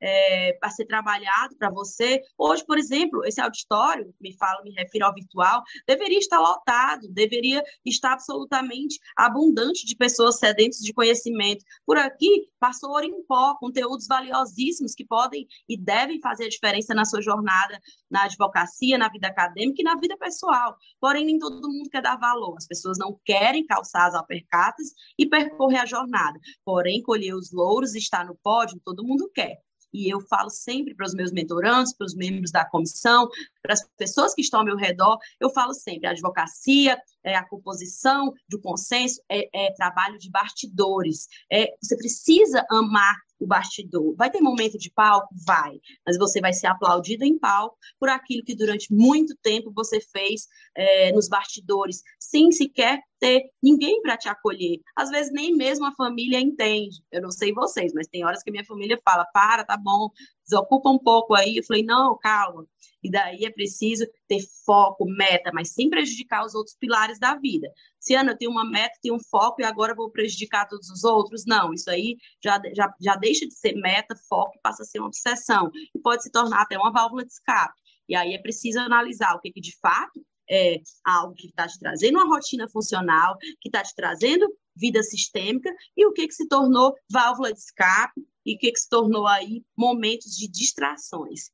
é, 0.00 0.52
para 0.60 0.70
ser 0.70 0.86
trabalhado 0.86 1.56
para 1.58 1.70
você. 1.70 2.20
Hoje, 2.36 2.64
por 2.66 2.78
exemplo, 2.78 3.24
esse 3.24 3.40
auditório, 3.40 4.14
me 4.20 4.36
falo, 4.36 4.62
me 4.62 4.72
refiro 4.72 5.06
ao 5.06 5.14
virtual, 5.14 5.62
deveria 5.86 6.18
estar 6.18 6.38
lotado, 6.38 7.08
deveria 7.10 7.62
estar 7.84 8.12
absolutamente 8.12 8.98
abundante 9.16 9.86
de 9.86 9.96
pessoas 9.96 10.38
sedentas 10.38 10.78
de 10.78 10.92
conhecimento. 10.92 11.64
Por 11.86 11.96
aqui, 11.96 12.48
passou 12.58 12.90
ouro 12.90 13.04
em 13.04 13.24
pó, 13.24 13.56
conteúdos 13.56 14.06
valiosíssimos 14.06 14.94
que 14.94 15.04
podem 15.04 15.46
e 15.68 15.78
devem 15.78 16.20
fazer 16.20 16.44
a 16.44 16.48
diferença 16.48 16.94
na 16.94 17.04
sua 17.04 17.22
jornada 17.22 17.80
na 18.10 18.24
advocacia, 18.24 18.96
na 18.96 19.08
vida 19.08 19.28
acadêmica 19.28 19.80
e 19.80 19.84
na 19.84 19.96
vida 19.96 20.16
pessoal. 20.16 20.76
Porém, 21.04 21.26
nem 21.26 21.38
todo 21.38 21.68
mundo 21.70 21.90
quer 21.90 22.00
dar 22.00 22.16
valor. 22.16 22.54
As 22.56 22.66
pessoas 22.66 22.96
não 22.96 23.20
querem 23.26 23.66
calçar 23.66 24.06
as 24.06 24.14
alpercatas 24.14 24.94
e 25.18 25.26
percorrer 25.26 25.82
a 25.82 25.84
jornada. 25.84 26.40
Porém, 26.64 27.02
colher 27.02 27.34
os 27.34 27.52
louros 27.52 27.94
e 27.94 27.98
estar 27.98 28.24
no 28.24 28.34
pódio, 28.36 28.80
todo 28.82 29.04
mundo 29.04 29.30
quer 29.34 29.60
e 29.92 30.12
eu 30.12 30.20
falo 30.22 30.50
sempre 30.50 30.92
para 30.92 31.06
os 31.06 31.14
meus 31.14 31.30
mentorandos, 31.30 31.94
para 31.94 32.04
os 32.04 32.16
membros 32.16 32.50
da 32.50 32.68
comissão, 32.68 33.28
para 33.62 33.74
as 33.74 33.88
pessoas 33.96 34.34
que 34.34 34.40
estão 34.40 34.60
ao 34.60 34.66
meu 34.66 34.76
redor, 34.76 35.16
eu 35.38 35.48
falo 35.50 35.72
sempre, 35.72 36.08
a 36.08 36.10
advocacia, 36.10 36.98
é 37.24 37.34
a 37.34 37.48
composição 37.48 38.32
do 38.48 38.60
consenso, 38.60 39.20
é, 39.28 39.68
é 39.68 39.72
trabalho 39.72 40.18
de 40.18 40.30
bastidores. 40.30 41.26
É, 41.50 41.74
você 41.80 41.96
precisa 41.96 42.64
amar 42.70 43.16
o 43.38 43.46
bastidor. 43.46 44.14
Vai 44.16 44.30
ter 44.30 44.40
momento 44.40 44.78
de 44.78 44.90
palco? 44.90 45.34
Vai. 45.46 45.80
Mas 46.06 46.16
você 46.16 46.40
vai 46.40 46.52
ser 46.52 46.66
aplaudido 46.66 47.24
em 47.24 47.38
palco 47.38 47.76
por 47.98 48.08
aquilo 48.08 48.44
que 48.44 48.54
durante 48.54 48.92
muito 48.92 49.36
tempo 49.42 49.72
você 49.74 50.00
fez 50.00 50.46
é, 50.76 51.12
nos 51.12 51.28
bastidores, 51.28 52.02
sem 52.18 52.52
sequer 52.52 53.00
ter 53.18 53.42
ninguém 53.62 54.02
para 54.02 54.16
te 54.16 54.28
acolher. 54.28 54.78
Às 54.96 55.10
vezes 55.10 55.32
nem 55.32 55.54
mesmo 55.54 55.86
a 55.86 55.92
família 55.92 56.40
entende. 56.40 57.02
Eu 57.10 57.22
não 57.22 57.30
sei 57.30 57.52
vocês, 57.52 57.92
mas 57.94 58.06
tem 58.06 58.24
horas 58.24 58.42
que 58.42 58.50
minha 58.50 58.64
família 58.64 59.00
fala: 59.04 59.24
para, 59.32 59.64
tá 59.64 59.76
bom, 59.76 60.10
desocupa 60.44 60.90
um 60.90 60.98
pouco 60.98 61.34
aí. 61.34 61.56
Eu 61.56 61.64
falei: 61.64 61.82
não, 61.82 62.16
calma. 62.18 62.66
E 63.02 63.10
daí 63.10 63.44
é 63.44 63.50
preciso 63.50 64.06
ter 64.26 64.40
foco, 64.64 65.04
meta, 65.04 65.50
mas 65.52 65.72
sem 65.72 65.90
prejudicar 65.90 66.44
os 66.44 66.54
outros 66.54 66.74
pilares 66.74 67.18
da 67.18 67.34
vida. 67.36 67.70
Se 68.00 68.14
Ana, 68.14 68.32
eu 68.32 68.38
tenho 68.38 68.50
uma 68.50 68.64
meta, 68.64 68.98
tenho 69.02 69.14
um 69.14 69.22
foco 69.30 69.60
e 69.60 69.64
agora 69.64 69.94
vou 69.94 70.10
prejudicar 70.10 70.66
todos 70.66 70.88
os 70.88 71.04
outros, 71.04 71.44
não. 71.46 71.74
Isso 71.74 71.90
aí 71.90 72.16
já, 72.42 72.60
já, 72.74 72.94
já 72.98 73.16
deixa 73.16 73.46
de 73.46 73.54
ser 73.54 73.74
meta, 73.74 74.16
foco 74.28 74.58
passa 74.62 74.82
a 74.82 74.86
ser 74.86 75.00
uma 75.00 75.08
obsessão. 75.08 75.70
E 75.94 75.98
pode 75.98 76.22
se 76.22 76.30
tornar 76.30 76.62
até 76.62 76.78
uma 76.78 76.90
válvula 76.90 77.24
de 77.24 77.32
escape. 77.32 77.74
E 78.08 78.16
aí 78.16 78.32
é 78.34 78.38
preciso 78.38 78.78
analisar 78.80 79.34
o 79.34 79.40
que, 79.40 79.52
que 79.52 79.60
de 79.60 79.76
fato 79.80 80.24
é 80.50 80.80
algo 81.04 81.34
que 81.34 81.48
está 81.48 81.66
te 81.66 81.78
trazendo 81.78 82.18
uma 82.18 82.34
rotina 82.34 82.68
funcional, 82.68 83.36
que 83.60 83.68
está 83.68 83.82
te 83.82 83.94
trazendo 83.94 84.46
vida 84.76 85.02
sistêmica, 85.02 85.74
e 85.96 86.06
o 86.06 86.12
que, 86.12 86.26
que 86.26 86.34
se 86.34 86.48
tornou 86.48 86.94
válvula 87.10 87.52
de 87.52 87.58
escape, 87.58 88.26
e 88.44 88.54
o 88.54 88.58
que, 88.58 88.72
que 88.72 88.80
se 88.80 88.88
tornou 88.88 89.26
aí 89.26 89.64
momentos 89.76 90.36
de 90.36 90.48
distrações. 90.48 91.50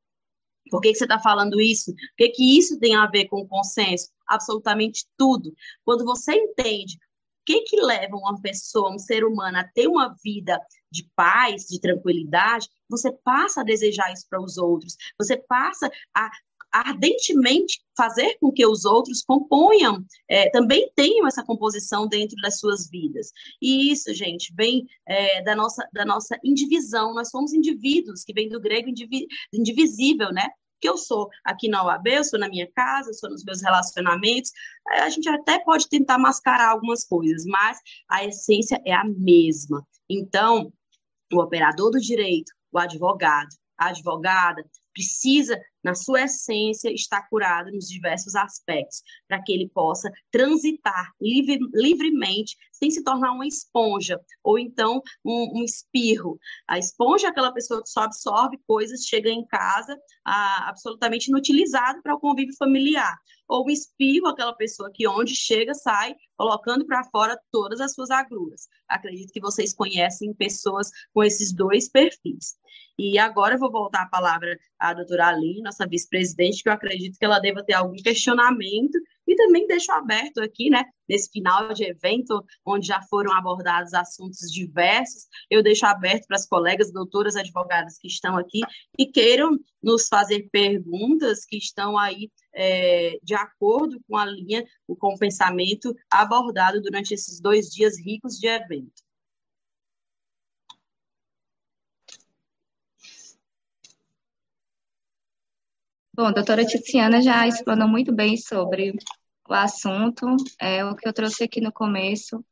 Por 0.71 0.81
que, 0.81 0.93
que 0.93 0.99
você 0.99 1.05
está 1.05 1.19
falando 1.19 1.61
isso? 1.61 1.91
O 1.91 1.95
que, 2.17 2.29
que 2.29 2.59
isso 2.59 2.79
tem 2.79 2.95
a 2.95 3.07
ver 3.07 3.27
com 3.27 3.41
o 3.41 3.49
consenso? 3.49 4.09
Absolutamente 4.27 5.07
tudo. 5.17 5.53
Quando 5.85 6.05
você 6.05 6.33
entende 6.33 6.97
o 6.97 6.99
que, 7.45 7.62
que 7.62 7.81
leva 7.81 8.17
uma 8.17 8.41
pessoa, 8.41 8.95
um 8.95 8.99
ser 8.99 9.25
humano, 9.25 9.59
a 9.59 9.65
ter 9.65 9.89
uma 9.89 10.15
vida 10.23 10.61
de 10.91 11.09
paz, 11.17 11.67
de 11.67 11.81
tranquilidade, 11.81 12.69
você 12.89 13.12
passa 13.25 13.62
a 13.62 13.65
desejar 13.65 14.12
isso 14.12 14.27
para 14.29 14.41
os 14.41 14.57
outros, 14.59 14.97
você 15.19 15.37
passa 15.37 15.91
a 16.15 16.31
ardentemente 16.73 17.81
fazer 17.97 18.37
com 18.41 18.53
que 18.53 18.67
os 18.67 18.85
outros 18.85 19.23
componham, 19.23 20.05
é, 20.29 20.49
também 20.50 20.91
tenham 20.95 21.27
essa 21.27 21.45
composição 21.45 22.07
dentro 22.07 22.37
das 22.43 22.59
suas 22.59 22.89
vidas. 22.89 23.33
E 23.61 23.91
isso, 23.91 24.12
gente, 24.15 24.53
vem 24.55 24.87
é, 25.07 25.43
da, 25.43 25.55
nossa, 25.55 25.87
da 25.93 26.05
nossa 26.05 26.39
indivisão. 26.45 27.15
Nós 27.15 27.31
somos 27.31 27.53
indivíduos, 27.53 28.25
que 28.25 28.33
vem 28.33 28.49
do 28.49 28.61
grego 28.61 28.89
indivi 28.89 29.27
indivisível, 29.53 30.33
né? 30.33 30.49
que 30.81 30.89
eu 30.89 30.97
sou 30.97 31.29
aqui 31.45 31.69
na 31.69 31.85
UAB, 31.85 32.07
eu 32.09 32.25
sou 32.25 32.39
na 32.39 32.49
minha 32.49 32.67
casa, 32.73 33.11
eu 33.11 33.15
sou 33.15 33.29
nos 33.29 33.45
meus 33.45 33.61
relacionamentos. 33.61 34.50
É, 34.93 35.00
a 35.00 35.11
gente 35.11 35.29
até 35.29 35.59
pode 35.59 35.89
tentar 35.89 36.19
mascarar 36.19 36.71
algumas 36.71 37.05
coisas, 37.05 37.45
mas 37.45 37.79
a 38.09 38.25
essência 38.25 38.81
é 38.85 38.93
a 38.93 39.05
mesma. 39.05 39.87
Então, 40.09 40.73
o 41.33 41.41
operador 41.41 41.91
do 41.91 42.00
direito, 42.00 42.53
o 42.73 42.79
advogado, 42.79 43.55
a 43.80 43.88
advogada, 43.88 44.62
precisa, 44.92 45.58
na 45.82 45.94
sua 45.94 46.22
essência, 46.22 46.92
estar 46.92 47.26
curado 47.28 47.72
nos 47.72 47.88
diversos 47.88 48.34
aspectos, 48.34 49.02
para 49.26 49.42
que 49.42 49.52
ele 49.52 49.68
possa 49.68 50.10
transitar 50.30 51.10
livre, 51.20 51.58
livremente, 51.72 52.56
sem 52.70 52.90
se 52.90 53.02
tornar 53.02 53.32
uma 53.32 53.46
esponja, 53.46 54.20
ou 54.44 54.58
então 54.58 55.00
um, 55.25 55.60
um, 55.60 55.64
espirro. 55.64 56.38
A 56.68 56.78
esponja 56.78 57.28
é 57.28 57.30
aquela 57.30 57.52
pessoa 57.52 57.82
que 57.82 57.88
só 57.88 58.00
absorve 58.00 58.58
coisas, 58.66 59.06
chega 59.06 59.30
em 59.30 59.46
casa 59.46 59.99
ah, 60.25 60.68
absolutamente 60.68 61.28
inutilizado 61.28 62.02
para 62.02 62.14
o 62.14 62.20
convívio 62.20 62.54
familiar. 62.58 63.16
Ou 63.50 63.66
o 63.66 63.71
espirro, 63.71 64.28
aquela 64.28 64.52
pessoa 64.52 64.92
que 64.95 65.09
onde 65.09 65.35
chega, 65.35 65.75
sai, 65.75 66.14
colocando 66.37 66.87
para 66.87 67.02
fora 67.11 67.37
todas 67.50 67.80
as 67.80 67.92
suas 67.92 68.09
agruras. 68.09 68.69
Acredito 68.88 69.33
que 69.33 69.40
vocês 69.40 69.75
conhecem 69.75 70.33
pessoas 70.33 70.88
com 71.12 71.25
esses 71.25 71.52
dois 71.52 71.88
perfis. 71.88 72.54
E 72.97 73.19
agora 73.19 73.57
eu 73.57 73.59
vou 73.59 73.73
voltar 73.73 74.02
a 74.02 74.09
palavra 74.09 74.57
à 74.78 74.95
doutora 74.95 75.26
Aline, 75.26 75.62
nossa 75.62 75.85
vice-presidente, 75.85 76.62
que 76.62 76.69
eu 76.69 76.73
acredito 76.73 77.19
que 77.19 77.25
ela 77.25 77.40
deva 77.40 77.64
ter 77.64 77.73
algum 77.73 77.97
questionamento, 77.97 78.97
e 79.30 79.37
também 79.37 79.64
deixo 79.66 79.92
aberto 79.92 80.40
aqui, 80.40 80.68
né, 80.68 80.84
nesse 81.08 81.30
final 81.30 81.72
de 81.72 81.84
evento, 81.84 82.44
onde 82.66 82.88
já 82.88 83.00
foram 83.02 83.32
abordados 83.32 83.94
assuntos 83.94 84.50
diversos, 84.50 85.28
eu 85.49 85.62
deixo 85.62 85.87
aberto 85.87 86.26
para 86.26 86.37
as 86.37 86.46
colegas 86.46 86.92
doutoras 86.92 87.37
advogadas 87.37 87.96
que 87.96 88.08
estão 88.08 88.37
aqui 88.37 88.60
e 88.99 89.06
queiram 89.06 89.56
nos 89.80 90.08
fazer 90.08 90.49
perguntas 90.50 91.44
que 91.44 91.56
estão 91.56 91.96
aí 91.96 92.28
é, 92.52 93.18
de 93.22 93.34
acordo 93.34 94.00
com 94.08 94.16
a 94.16 94.26
linha, 94.26 94.64
com 94.99 95.14
o 95.14 95.18
pensamento 95.18 95.94
abordado 96.10 96.82
durante 96.82 97.14
esses 97.14 97.40
dois 97.40 97.68
dias 97.70 97.99
ricos 98.04 98.37
de 98.37 98.49
evento. 98.49 99.00
Bom, 106.12 106.26
a 106.26 106.32
doutora 106.32 106.66
Tiziana 106.66 107.22
já 107.22 107.46
explanou 107.46 107.88
muito 107.88 108.12
bem 108.12 108.37
sobre 108.37 108.92
o 109.50 109.54
assunto. 109.54 110.26
É, 110.61 110.85
o 110.85 110.95
que 110.95 111.09
eu 111.09 111.12
trouxe 111.12 111.45
aqui 111.45 111.61
no 111.61 111.73
começo 111.73 112.45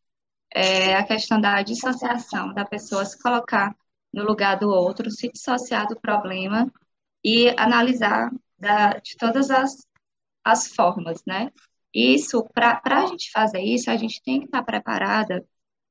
é 0.52 0.94
a 0.96 1.04
questão 1.06 1.40
da 1.40 1.62
dissociação, 1.62 2.52
da 2.54 2.64
pessoa 2.64 3.04
se 3.04 3.20
colocar 3.22 3.76
no 4.12 4.24
lugar 4.24 4.58
do 4.58 4.68
outro, 4.68 5.10
se 5.10 5.30
dissociar 5.30 5.86
do 5.86 6.00
problema 6.00 6.72
e 7.24 7.50
analisar 7.50 8.30
da, 8.58 8.94
de 8.98 9.16
todas 9.16 9.50
as, 9.50 9.76
as 10.44 10.68
formas, 10.68 11.22
né? 11.26 11.52
Isso, 11.94 12.44
para 12.54 12.80
a 12.84 13.06
gente 13.06 13.30
fazer 13.30 13.60
isso, 13.60 13.90
a 13.90 13.96
gente 13.96 14.22
tem 14.22 14.40
que 14.40 14.46
estar 14.46 14.62
preparada 14.62 15.44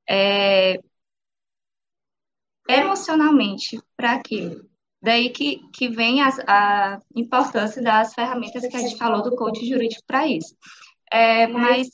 é, 0.08 0.80
emocionalmente 2.68 3.80
para 3.96 4.12
aquilo. 4.12 4.68
Daí 5.00 5.30
que, 5.30 5.60
que 5.70 5.88
vem 5.88 6.20
a, 6.22 6.28
a 6.46 7.00
importância 7.14 7.80
das 7.82 8.14
ferramentas 8.14 8.66
que 8.66 8.76
a 8.76 8.80
gente 8.80 8.96
falou 8.96 9.22
do 9.22 9.36
coach 9.36 9.66
jurídico 9.66 10.02
para 10.06 10.26
isso. 10.26 10.56
É, 11.10 11.46
mas 11.46 11.88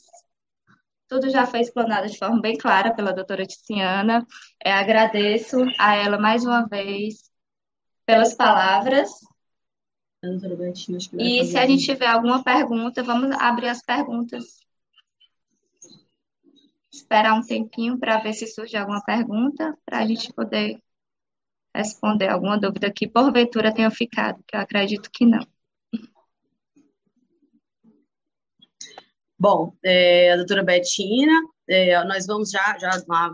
tudo 1.07 1.29
já 1.29 1.45
foi 1.45 1.61
explanado 1.61 2.07
de 2.07 2.17
forma 2.17 2.41
bem 2.41 2.57
clara 2.57 2.93
pela 2.93 3.13
doutora 3.13 3.45
Tiziana. 3.45 4.25
É, 4.63 4.71
agradeço 4.71 5.57
a 5.79 5.95
ela 5.95 6.17
mais 6.17 6.43
uma 6.43 6.67
vez 6.67 7.31
pelas 8.05 8.33
palavras. 8.33 9.09
E 11.19 11.45
se 11.45 11.57
a 11.57 11.67
gente 11.67 11.85
tiver 11.85 12.07
alguma 12.07 12.43
pergunta, 12.43 13.03
vamos 13.03 13.31
abrir 13.39 13.67
as 13.67 13.81
perguntas. 13.81 14.43
Esperar 16.91 17.33
um 17.33 17.45
tempinho 17.45 17.99
para 17.99 18.19
ver 18.19 18.33
se 18.33 18.47
surge 18.47 18.75
alguma 18.75 19.03
pergunta, 19.03 19.77
para 19.85 19.99
a 19.99 20.07
gente 20.07 20.33
poder 20.33 20.81
responder 21.75 22.29
alguma 22.29 22.57
dúvida 22.57 22.91
que 22.91 23.07
porventura 23.07 23.73
tenha 23.73 23.91
ficado, 23.91 24.41
que 24.47 24.55
eu 24.55 24.61
acredito 24.61 25.09
que 25.11 25.25
não. 25.25 25.45
Bom, 29.47 29.73
é, 29.85 30.31
a 30.31 30.37
doutora 30.37 30.63
Betina, 30.63 31.39
é, 31.69 32.03
nós 32.05 32.25
vamos 32.25 32.49
já, 32.49 32.79
já 32.79 32.99
uma, 33.07 33.31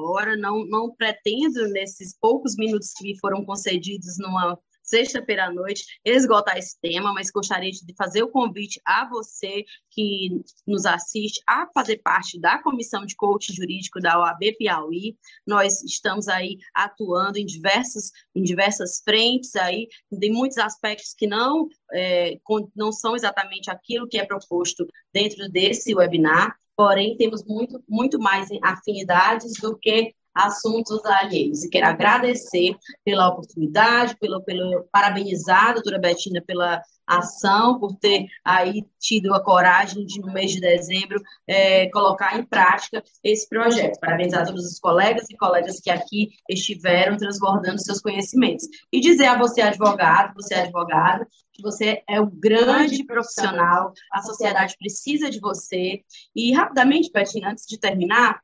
hora, 0.00 0.34
não, 0.38 0.64
não 0.64 0.90
pretendo, 0.96 1.68
nesses 1.68 2.16
poucos 2.18 2.56
minutos 2.56 2.94
que 2.94 3.04
me 3.04 3.18
foram 3.18 3.44
concedidos 3.44 4.16
numa 4.16 4.58
sexta-feira 4.84 5.46
à 5.46 5.52
noite, 5.52 5.84
esgotar 6.04 6.58
esse 6.58 6.78
tema, 6.80 7.12
mas 7.12 7.30
gostaria 7.30 7.70
de 7.70 7.94
fazer 7.96 8.22
o 8.22 8.28
convite 8.28 8.80
a 8.84 9.08
você 9.08 9.64
que 9.90 10.42
nos 10.66 10.84
assiste 10.84 11.42
a 11.48 11.66
fazer 11.72 11.98
parte 11.98 12.38
da 12.38 12.62
comissão 12.62 13.06
de 13.06 13.16
coaching 13.16 13.54
jurídico 13.54 13.98
da 13.98 14.18
OAB 14.20 14.56
Piauí. 14.58 15.16
Nós 15.46 15.82
estamos 15.82 16.28
aí 16.28 16.58
atuando 16.74 17.38
em 17.38 17.46
diversos 17.46 18.12
em 18.34 18.42
diversas 18.42 19.00
frentes 19.04 19.56
aí, 19.56 19.88
tem 20.20 20.32
muitos 20.32 20.58
aspectos 20.58 21.14
que 21.16 21.26
não 21.26 21.68
é, 21.92 22.38
não 22.74 22.92
são 22.92 23.14
exatamente 23.14 23.70
aquilo 23.70 24.08
que 24.08 24.18
é 24.18 24.26
proposto 24.26 24.86
dentro 25.12 25.48
desse 25.48 25.94
webinar, 25.94 26.54
porém 26.76 27.16
temos 27.16 27.44
muito 27.44 27.82
muito 27.88 28.18
mais 28.18 28.48
afinidades 28.62 29.52
do 29.60 29.76
que 29.78 30.14
assuntos 30.34 31.04
alheios. 31.04 31.62
E 31.62 31.70
quero 31.70 31.86
agradecer 31.86 32.76
pela 33.04 33.28
oportunidade, 33.28 34.16
pelo, 34.18 34.42
pelo 34.42 34.86
parabenizar 34.90 35.70
a 35.70 35.72
doutora 35.74 35.98
Betina 35.98 36.42
pela 36.44 36.82
ação, 37.06 37.78
por 37.78 37.94
ter 37.96 38.26
aí 38.44 38.84
tido 38.98 39.34
a 39.34 39.42
coragem 39.42 40.06
de, 40.06 40.20
no 40.20 40.32
mês 40.32 40.52
de 40.52 40.60
dezembro, 40.60 41.20
é, 41.46 41.88
colocar 41.90 42.38
em 42.38 42.44
prática 42.44 43.02
esse 43.22 43.48
projeto. 43.48 44.00
Parabenizar 44.00 44.42
a 44.42 44.46
todos 44.46 44.64
os 44.64 44.78
colegas 44.78 45.28
e 45.30 45.36
colegas 45.36 45.80
que 45.80 45.90
aqui 45.90 46.30
estiveram 46.48 47.16
transbordando 47.16 47.80
seus 47.80 48.00
conhecimentos. 48.00 48.66
E 48.92 49.00
dizer 49.00 49.26
a 49.26 49.38
você, 49.38 49.60
advogado, 49.60 50.34
você 50.34 50.54
é 50.54 50.62
advogada, 50.62 51.26
que 51.52 51.62
você 51.62 52.02
é 52.08 52.20
um 52.20 52.30
grande 52.30 53.04
profissional, 53.04 53.92
a 54.12 54.22
sociedade 54.22 54.74
precisa 54.78 55.30
de 55.30 55.38
você. 55.38 56.02
E, 56.34 56.52
rapidamente, 56.52 57.12
Betina, 57.12 57.50
antes 57.50 57.66
de 57.66 57.78
terminar, 57.78 58.40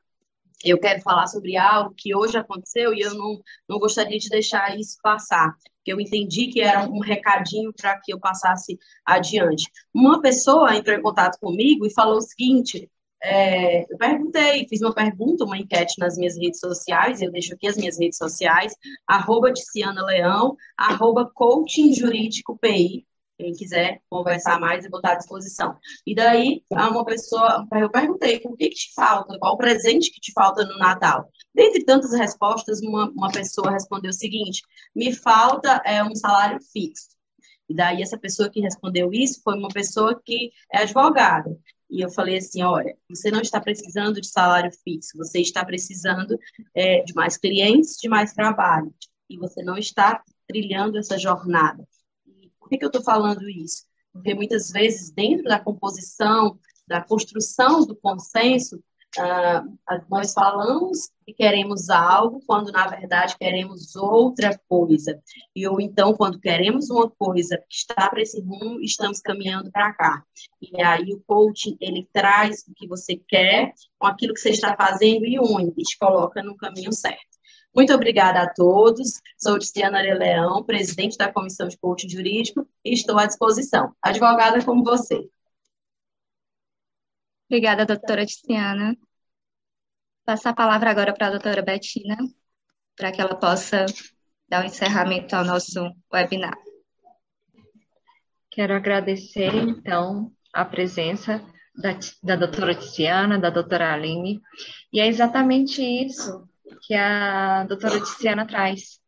eu 0.63 0.79
quero 0.79 1.01
falar 1.01 1.27
sobre 1.27 1.57
algo 1.57 1.93
que 1.97 2.15
hoje 2.15 2.37
aconteceu 2.37 2.93
e 2.93 3.01
eu 3.01 3.13
não, 3.13 3.41
não 3.67 3.79
gostaria 3.79 4.17
de 4.17 4.29
deixar 4.29 4.77
isso 4.77 4.97
passar, 5.01 5.55
eu 5.85 5.99
entendi 5.99 6.47
que 6.47 6.61
era 6.61 6.87
um 6.87 6.99
recadinho 6.99 7.73
para 7.73 7.99
que 7.99 8.13
eu 8.13 8.19
passasse 8.19 8.77
adiante. 9.05 9.69
Uma 9.93 10.21
pessoa 10.21 10.75
entrou 10.75 10.95
em 10.95 11.01
contato 11.01 11.39
comigo 11.39 11.85
e 11.85 11.93
falou 11.93 12.17
o 12.17 12.21
seguinte: 12.21 12.89
é, 13.23 13.83
eu 13.91 13.97
perguntei, 13.97 14.67
fiz 14.67 14.81
uma 14.81 14.93
pergunta, 14.93 15.43
uma 15.43 15.57
enquete 15.57 15.99
nas 15.99 16.17
minhas 16.17 16.37
redes 16.37 16.59
sociais, 16.59 17.21
eu 17.21 17.31
deixo 17.31 17.53
aqui 17.53 17.67
as 17.67 17.77
minhas 17.77 17.99
redes 17.99 18.17
sociais, 18.17 18.73
arroba 19.07 19.53
Ticiana 19.53 20.03
Leão, 20.03 20.55
arroba 20.77 21.29
Coaching 21.33 21.93
Jurídico 21.93 22.57
PI, 22.57 23.05
quem 23.41 23.53
quiser 23.53 24.01
conversar 24.07 24.59
mais, 24.59 24.85
eu 24.85 24.91
vou 24.91 24.99
estar 24.99 25.13
à 25.13 25.15
disposição. 25.15 25.75
E 26.05 26.13
daí, 26.13 26.63
uma 26.71 27.03
pessoa, 27.03 27.67
eu 27.73 27.89
perguntei, 27.89 28.39
o 28.45 28.55
que, 28.55 28.69
que 28.69 28.75
te 28.75 28.93
falta? 28.93 29.37
Qual 29.39 29.55
o 29.55 29.57
presente 29.57 30.11
que 30.11 30.21
te 30.21 30.31
falta 30.31 30.63
no 30.63 30.77
Natal? 30.77 31.27
Dentre 31.53 31.83
tantas 31.83 32.13
respostas, 32.13 32.81
uma, 32.81 33.09
uma 33.09 33.31
pessoa 33.31 33.71
respondeu 33.71 34.11
o 34.11 34.13
seguinte, 34.13 34.61
me 34.95 35.11
falta 35.13 35.81
é, 35.83 36.03
um 36.03 36.15
salário 36.15 36.59
fixo. 36.71 37.09
E 37.67 37.73
daí, 37.73 38.01
essa 38.01 38.17
pessoa 38.17 38.49
que 38.49 38.61
respondeu 38.61 39.11
isso 39.11 39.41
foi 39.43 39.57
uma 39.57 39.69
pessoa 39.69 40.21
que 40.23 40.51
é 40.71 40.79
advogada. 40.79 41.57
E 41.89 42.01
eu 42.01 42.09
falei 42.09 42.37
assim, 42.37 42.61
olha, 42.61 42.95
você 43.09 43.31
não 43.31 43.41
está 43.41 43.59
precisando 43.59 44.21
de 44.21 44.27
salário 44.27 44.71
fixo, 44.83 45.17
você 45.17 45.41
está 45.41 45.65
precisando 45.65 46.37
é, 46.75 47.01
de 47.03 47.13
mais 47.13 47.37
clientes, 47.37 47.97
de 47.97 48.07
mais 48.07 48.33
trabalho. 48.33 48.93
E 49.29 49.37
você 49.37 49.63
não 49.63 49.77
está 49.77 50.21
trilhando 50.47 50.97
essa 50.97 51.17
jornada 51.17 51.87
que, 52.71 52.77
que 52.77 52.85
eu 52.85 52.87
estou 52.87 53.03
falando 53.03 53.49
isso? 53.49 53.85
Porque 54.13 54.33
muitas 54.33 54.69
vezes, 54.69 55.11
dentro 55.11 55.43
da 55.43 55.59
composição, 55.59 56.57
da 56.87 57.01
construção 57.01 57.85
do 57.85 57.95
consenso, 57.95 58.77
uh, 59.17 60.01
nós 60.09 60.33
falamos 60.33 61.09
que 61.25 61.33
queremos 61.33 61.89
algo, 61.89 62.41
quando 62.47 62.71
na 62.71 62.87
verdade 62.87 63.37
queremos 63.37 63.95
outra 63.95 64.57
coisa. 64.69 65.21
E 65.53 65.67
ou 65.67 65.81
então, 65.81 66.13
quando 66.13 66.39
queremos 66.39 66.89
uma 66.89 67.09
coisa 67.09 67.57
que 67.57 67.75
está 67.75 68.09
para 68.09 68.21
esse 68.21 68.39
rumo, 68.41 68.81
estamos 68.81 69.19
caminhando 69.19 69.69
para 69.69 69.93
cá. 69.93 70.23
E 70.61 70.81
aí 70.81 71.13
o 71.13 71.21
coaching, 71.27 71.77
ele 71.79 72.07
traz 72.13 72.65
o 72.67 72.73
que 72.73 72.87
você 72.87 73.15
quer 73.27 73.73
com 73.99 74.07
aquilo 74.07 74.33
que 74.33 74.39
você 74.39 74.51
está 74.51 74.75
fazendo 74.75 75.25
e 75.25 75.39
une, 75.39 75.73
e 75.77 75.83
te 75.83 75.97
coloca 75.97 76.41
no 76.41 76.55
caminho 76.55 76.93
certo. 76.93 77.30
Muito 77.73 77.93
obrigada 77.93 78.41
a 78.41 78.53
todos. 78.53 79.21
Sou 79.37 79.57
Tiziana 79.57 80.01
Leão, 80.01 80.63
presidente 80.63 81.17
da 81.17 81.31
Comissão 81.31 81.67
de 81.67 81.77
Coaching 81.77 82.09
Jurídico, 82.09 82.67
e 82.83 82.93
estou 82.93 83.17
à 83.17 83.25
disposição. 83.25 83.95
Advogada 84.01 84.63
como 84.63 84.83
você. 84.83 85.29
Obrigada, 87.49 87.85
doutora 87.85 88.25
Tiziana. 88.25 88.97
Passar 90.25 90.49
a 90.49 90.55
palavra 90.55 90.91
agora 90.91 91.13
para 91.13 91.27
a 91.27 91.31
doutora 91.31 91.61
Betina, 91.61 92.17
para 92.95 93.11
que 93.11 93.21
ela 93.21 93.35
possa 93.35 93.85
dar 94.49 94.63
um 94.63 94.67
encerramento 94.67 95.35
ao 95.35 95.45
nosso 95.45 95.79
webinar. 96.13 96.57
Quero 98.49 98.73
agradecer, 98.73 99.53
então, 99.55 100.29
a 100.53 100.65
presença 100.65 101.41
da, 101.73 101.97
da 102.21 102.35
doutora 102.35 102.75
Tiziana, 102.75 103.39
da 103.39 103.49
doutora 103.49 103.93
Aline, 103.93 104.41
e 104.91 104.99
é 104.99 105.07
exatamente 105.07 105.81
isso 105.81 106.50
que 106.81 106.93
a 106.95 107.63
doutora 107.65 107.99
Tiziana 107.99 108.45
traz. 108.45 108.99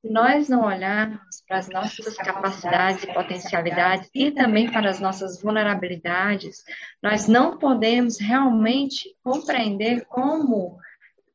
Se 0.00 0.10
nós 0.10 0.48
não 0.48 0.64
olharmos 0.64 1.42
para 1.48 1.58
as 1.58 1.68
nossas 1.68 2.14
capacidades 2.16 3.04
e 3.04 3.14
potencialidades 3.14 4.10
e 4.14 4.30
também 4.30 4.70
para 4.70 4.90
as 4.90 5.00
nossas 5.00 5.40
vulnerabilidades, 5.40 6.62
nós 7.02 7.26
não 7.26 7.58
podemos 7.58 8.20
realmente 8.20 9.16
compreender 9.22 10.04
como 10.04 10.78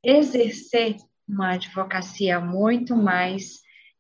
exercer 0.04 0.98
uma 1.28 1.54
advocacia 1.54 2.40
muito 2.40 2.96
mais 2.96 3.60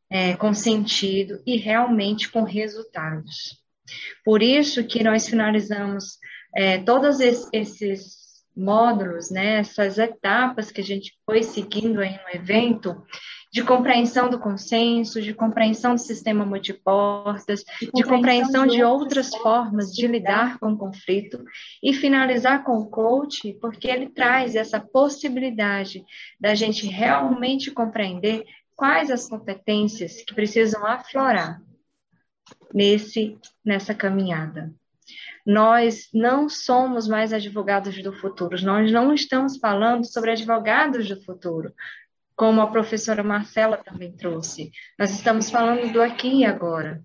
é, 0.09 0.35
com 0.35 0.53
sentido 0.53 1.41
e 1.45 1.57
realmente 1.57 2.29
com 2.31 2.43
resultados. 2.43 3.59
Por 4.23 4.41
isso 4.41 4.83
que 4.83 5.03
nós 5.03 5.27
finalizamos 5.27 6.17
é, 6.55 6.77
todos 6.79 7.19
esses 7.19 8.18
módulos, 8.59 9.31
né, 9.31 9.59
essas 9.59 9.97
etapas 9.97 10.71
que 10.71 10.81
a 10.81 10.83
gente 10.83 11.13
foi 11.25 11.41
seguindo 11.43 12.01
aí 12.01 12.11
no 12.11 12.39
evento, 12.39 13.01
de 13.51 13.63
compreensão 13.63 14.29
do 14.29 14.39
consenso, 14.39 15.21
de 15.21 15.33
compreensão 15.33 15.95
do 15.95 16.01
sistema 16.01 16.45
multiportas, 16.45 17.63
de, 17.79 17.89
de 17.91 18.03
compreensão 18.03 18.67
de 18.67 18.83
outras 18.83 19.33
formas 19.35 19.91
de 19.91 20.05
lidar 20.05 20.59
com 20.59 20.73
o 20.73 20.77
conflito 20.77 21.43
e 21.81 21.93
finalizar 21.93 22.63
com 22.63 22.77
o 22.77 22.89
coach, 22.89 23.57
porque 23.59 23.87
ele 23.87 24.09
traz 24.09 24.55
essa 24.55 24.79
possibilidade 24.79 26.03
da 26.39 26.53
gente 26.53 26.85
realmente 26.85 27.71
compreender 27.71 28.45
quais 28.75 29.09
as 29.09 29.27
competências 29.27 30.21
que 30.21 30.35
precisam 30.35 30.85
aflorar 30.85 31.61
nesse 32.73 33.37
nessa 33.65 33.93
caminhada. 33.93 34.73
Nós 35.49 36.09
não 36.13 36.47
somos 36.47 37.07
mais 37.07 37.33
advogados 37.33 38.03
do 38.03 38.13
futuro, 38.13 38.55
nós 38.63 38.91
não 38.91 39.11
estamos 39.11 39.57
falando 39.57 40.05
sobre 40.05 40.29
advogados 40.29 41.09
do 41.09 41.19
futuro, 41.23 41.73
como 42.35 42.61
a 42.61 42.67
professora 42.67 43.23
Marcela 43.23 43.75
também 43.75 44.11
trouxe. 44.11 44.69
Nós 44.99 45.09
estamos 45.09 45.49
falando 45.49 45.91
do 45.91 46.03
aqui 46.03 46.41
e 46.41 46.45
agora. 46.45 47.03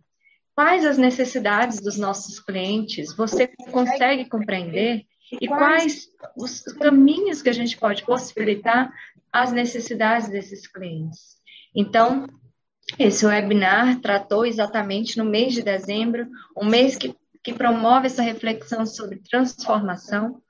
Quais 0.55 0.85
as 0.85 0.99
necessidades 0.99 1.81
dos 1.81 1.97
nossos 1.97 2.39
clientes 2.39 3.17
você 3.17 3.49
consegue 3.73 4.29
compreender? 4.29 5.07
E 5.41 5.49
quais 5.49 6.09
os 6.37 6.65
caminhos 6.65 7.41
que 7.41 7.49
a 7.49 7.55
gente 7.55 7.79
pode 7.79 8.05
possibilitar 8.05 8.93
as 9.33 9.53
necessidades 9.53 10.29
desses 10.29 10.67
clientes? 10.67 11.39
Então, 11.75 12.27
esse 12.99 13.25
webinar 13.25 14.03
tratou 14.03 14.45
exatamente 14.45 15.17
no 15.17 15.25
mês 15.25 15.55
de 15.55 15.63
dezembro, 15.63 16.29
um 16.55 16.67
mês 16.67 16.95
que 16.95 17.17
que 17.45 17.53
promove 17.53 18.07
essa 18.07 18.23
reflexão 18.23 18.87
sobre 18.87 19.21
transformação, 19.21 20.41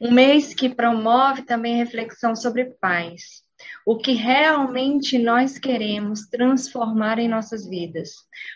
um 0.00 0.12
mês 0.12 0.54
que 0.54 0.68
promove 0.68 1.42
também 1.42 1.76
reflexão 1.76 2.36
sobre 2.36 2.66
paz. 2.80 3.44
o 3.86 3.96
que 3.96 4.12
realmente 4.12 5.18
nós 5.18 5.58
queremos 5.58 6.26
transformar 6.28 7.18
em 7.18 7.26
nossas 7.26 7.66
vidas, 7.66 8.10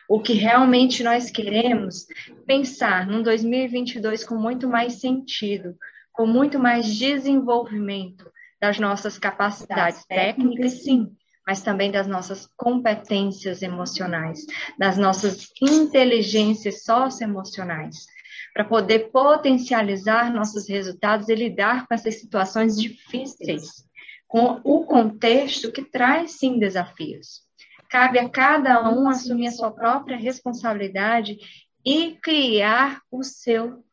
o 0.08 0.20
que 0.20 0.34
realmente 0.34 1.02
nós 1.02 1.30
queremos 1.30 2.06
pensar 2.46 3.06
num 3.06 3.22
2022 3.22 4.24
com 4.24 4.34
muito 4.34 4.68
mais 4.68 5.00
sentido, 5.00 5.74
com 6.12 6.26
muito 6.26 6.58
mais 6.58 6.94
desenvolvimento 6.94 8.30
das 8.60 8.78
nossas 8.78 9.18
capacidades 9.18 10.04
técnicas, 10.04 10.82
sim, 10.82 11.10
mas 11.50 11.62
também 11.62 11.90
das 11.90 12.06
nossas 12.06 12.48
competências 12.56 13.60
emocionais, 13.60 14.46
das 14.78 14.96
nossas 14.96 15.50
inteligências 15.60 16.84
socioemocionais, 16.84 18.06
para 18.54 18.64
poder 18.64 19.10
potencializar 19.10 20.32
nossos 20.32 20.68
resultados 20.68 21.28
e 21.28 21.34
lidar 21.34 21.88
com 21.88 21.94
essas 21.94 22.20
situações 22.20 22.80
difíceis 22.80 23.84
com 24.28 24.60
o 24.62 24.84
contexto 24.84 25.72
que 25.72 25.82
traz 25.82 26.38
sim 26.38 26.56
desafios. 26.56 27.42
Cabe 27.90 28.20
a 28.20 28.28
cada 28.28 28.88
um 28.88 29.08
assumir 29.08 29.48
a 29.48 29.50
sua 29.50 29.72
própria 29.72 30.16
responsabilidade 30.16 31.36
e 31.84 32.12
criar 32.22 33.00
o 33.10 33.24
seu, 33.24 33.84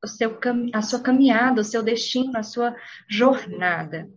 o 0.00 0.06
seu 0.06 0.38
a 0.72 0.82
sua 0.82 1.00
caminhada, 1.00 1.62
o 1.62 1.64
seu 1.64 1.82
destino, 1.82 2.38
a 2.38 2.44
sua 2.44 2.76
jornada. 3.08 4.08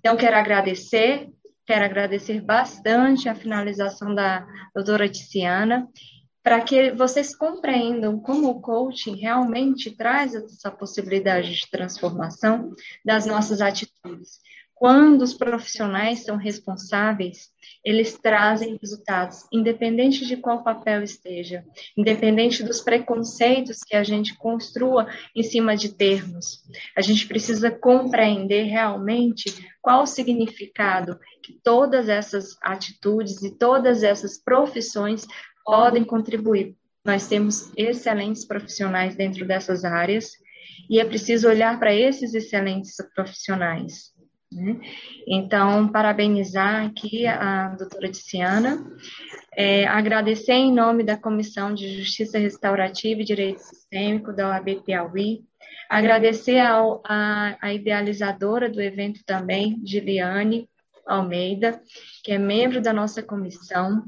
Então, 0.00 0.16
quero 0.16 0.36
agradecer, 0.36 1.30
quero 1.66 1.84
agradecer 1.84 2.40
bastante 2.40 3.28
a 3.28 3.34
finalização 3.34 4.14
da 4.14 4.46
doutora 4.74 5.08
Tiziana, 5.08 5.88
para 6.42 6.60
que 6.60 6.92
vocês 6.92 7.34
compreendam 7.34 8.20
como 8.20 8.48
o 8.48 8.60
coaching 8.60 9.16
realmente 9.16 9.90
traz 9.90 10.32
essa 10.32 10.70
possibilidade 10.70 11.52
de 11.52 11.68
transformação 11.68 12.72
das 13.04 13.26
nossas 13.26 13.60
atitudes. 13.60 14.40
Quando 14.78 15.22
os 15.22 15.32
profissionais 15.32 16.22
são 16.22 16.36
responsáveis, 16.36 17.50
eles 17.82 18.18
trazem 18.18 18.76
resultados, 18.78 19.46
independente 19.50 20.26
de 20.26 20.36
qual 20.36 20.62
papel 20.62 21.02
esteja, 21.02 21.64
independente 21.96 22.62
dos 22.62 22.82
preconceitos 22.82 23.82
que 23.82 23.96
a 23.96 24.04
gente 24.04 24.36
construa 24.36 25.08
em 25.34 25.42
cima 25.42 25.74
de 25.74 25.94
termos. 25.94 26.62
A 26.94 27.00
gente 27.00 27.26
precisa 27.26 27.70
compreender 27.70 28.64
realmente 28.64 29.46
qual 29.80 30.02
o 30.02 30.06
significado 30.06 31.18
que 31.42 31.58
todas 31.64 32.10
essas 32.10 32.58
atitudes 32.60 33.42
e 33.42 33.56
todas 33.56 34.02
essas 34.02 34.36
profissões 34.36 35.26
podem 35.64 36.04
contribuir. 36.04 36.76
Nós 37.02 37.26
temos 37.26 37.72
excelentes 37.78 38.44
profissionais 38.44 39.16
dentro 39.16 39.46
dessas 39.46 39.86
áreas 39.86 40.32
e 40.90 41.00
é 41.00 41.04
preciso 41.06 41.48
olhar 41.48 41.78
para 41.78 41.94
esses 41.94 42.34
excelentes 42.34 42.96
profissionais? 43.14 44.14
Então, 45.26 45.88
parabenizar 45.88 46.86
aqui 46.86 47.26
a 47.26 47.68
doutora 47.70 48.10
Tiziana, 48.10 48.84
é, 49.56 49.86
agradecer 49.86 50.52
em 50.52 50.72
nome 50.72 51.02
da 51.02 51.16
Comissão 51.16 51.74
de 51.74 51.98
Justiça 51.98 52.38
Restaurativa 52.38 53.20
e 53.20 53.24
Direito 53.24 53.58
Sistêmico 53.58 54.32
da 54.32 54.48
OAB 54.48 54.82
Piauí, 54.84 55.44
agradecer 55.88 56.58
ao, 56.60 57.02
a, 57.04 57.56
a 57.60 57.74
idealizadora 57.74 58.70
do 58.70 58.80
evento 58.80 59.20
também, 59.26 59.80
Giliane 59.84 60.68
Almeida, 61.06 61.80
que 62.22 62.32
é 62.32 62.38
membro 62.38 62.80
da 62.80 62.92
nossa 62.92 63.22
comissão, 63.22 64.04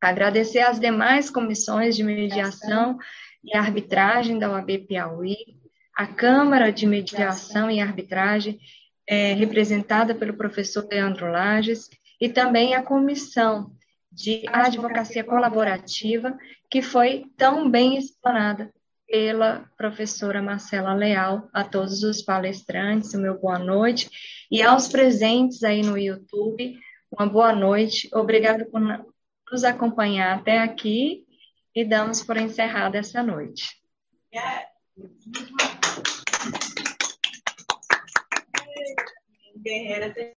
agradecer 0.00 0.60
às 0.60 0.78
demais 0.78 1.28
comissões 1.28 1.96
de 1.96 2.04
mediação 2.04 2.98
e 3.44 3.56
arbitragem 3.56 4.38
da 4.38 4.50
OAB 4.50 4.86
Piauí, 4.86 5.36
a 5.96 6.06
Câmara 6.06 6.70
de 6.70 6.86
Mediação 6.86 7.70
e 7.70 7.80
Arbitragem 7.80 8.58
é, 9.08 9.32
representada 9.32 10.14
pelo 10.14 10.36
professor 10.36 10.86
Leandro 10.90 11.30
Lages, 11.30 11.88
e 12.20 12.28
também 12.28 12.74
a 12.74 12.82
comissão 12.82 13.70
de 14.10 14.42
advocacia 14.48 15.22
colaborativa, 15.22 16.36
que 16.70 16.80
foi 16.80 17.26
tão 17.36 17.70
bem 17.70 17.98
explanada 17.98 18.72
pela 19.06 19.70
professora 19.76 20.42
Marcela 20.42 20.94
Leal, 20.94 21.48
a 21.52 21.62
todos 21.62 22.02
os 22.02 22.22
palestrantes, 22.22 23.14
o 23.14 23.20
meu 23.20 23.38
boa 23.38 23.58
noite, 23.58 24.10
e 24.50 24.62
aos 24.62 24.88
presentes 24.88 25.62
aí 25.62 25.82
no 25.82 25.96
YouTube, 25.96 26.78
uma 27.10 27.26
boa 27.26 27.54
noite, 27.54 28.08
obrigado 28.12 28.66
por 28.66 28.80
nos 28.80 29.64
acompanhar 29.64 30.38
até 30.38 30.58
aqui, 30.58 31.24
e 31.74 31.84
damos 31.84 32.24
por 32.24 32.36
encerrada 32.38 32.98
essa 32.98 33.22
noite. 33.22 33.76
de 39.66 40.34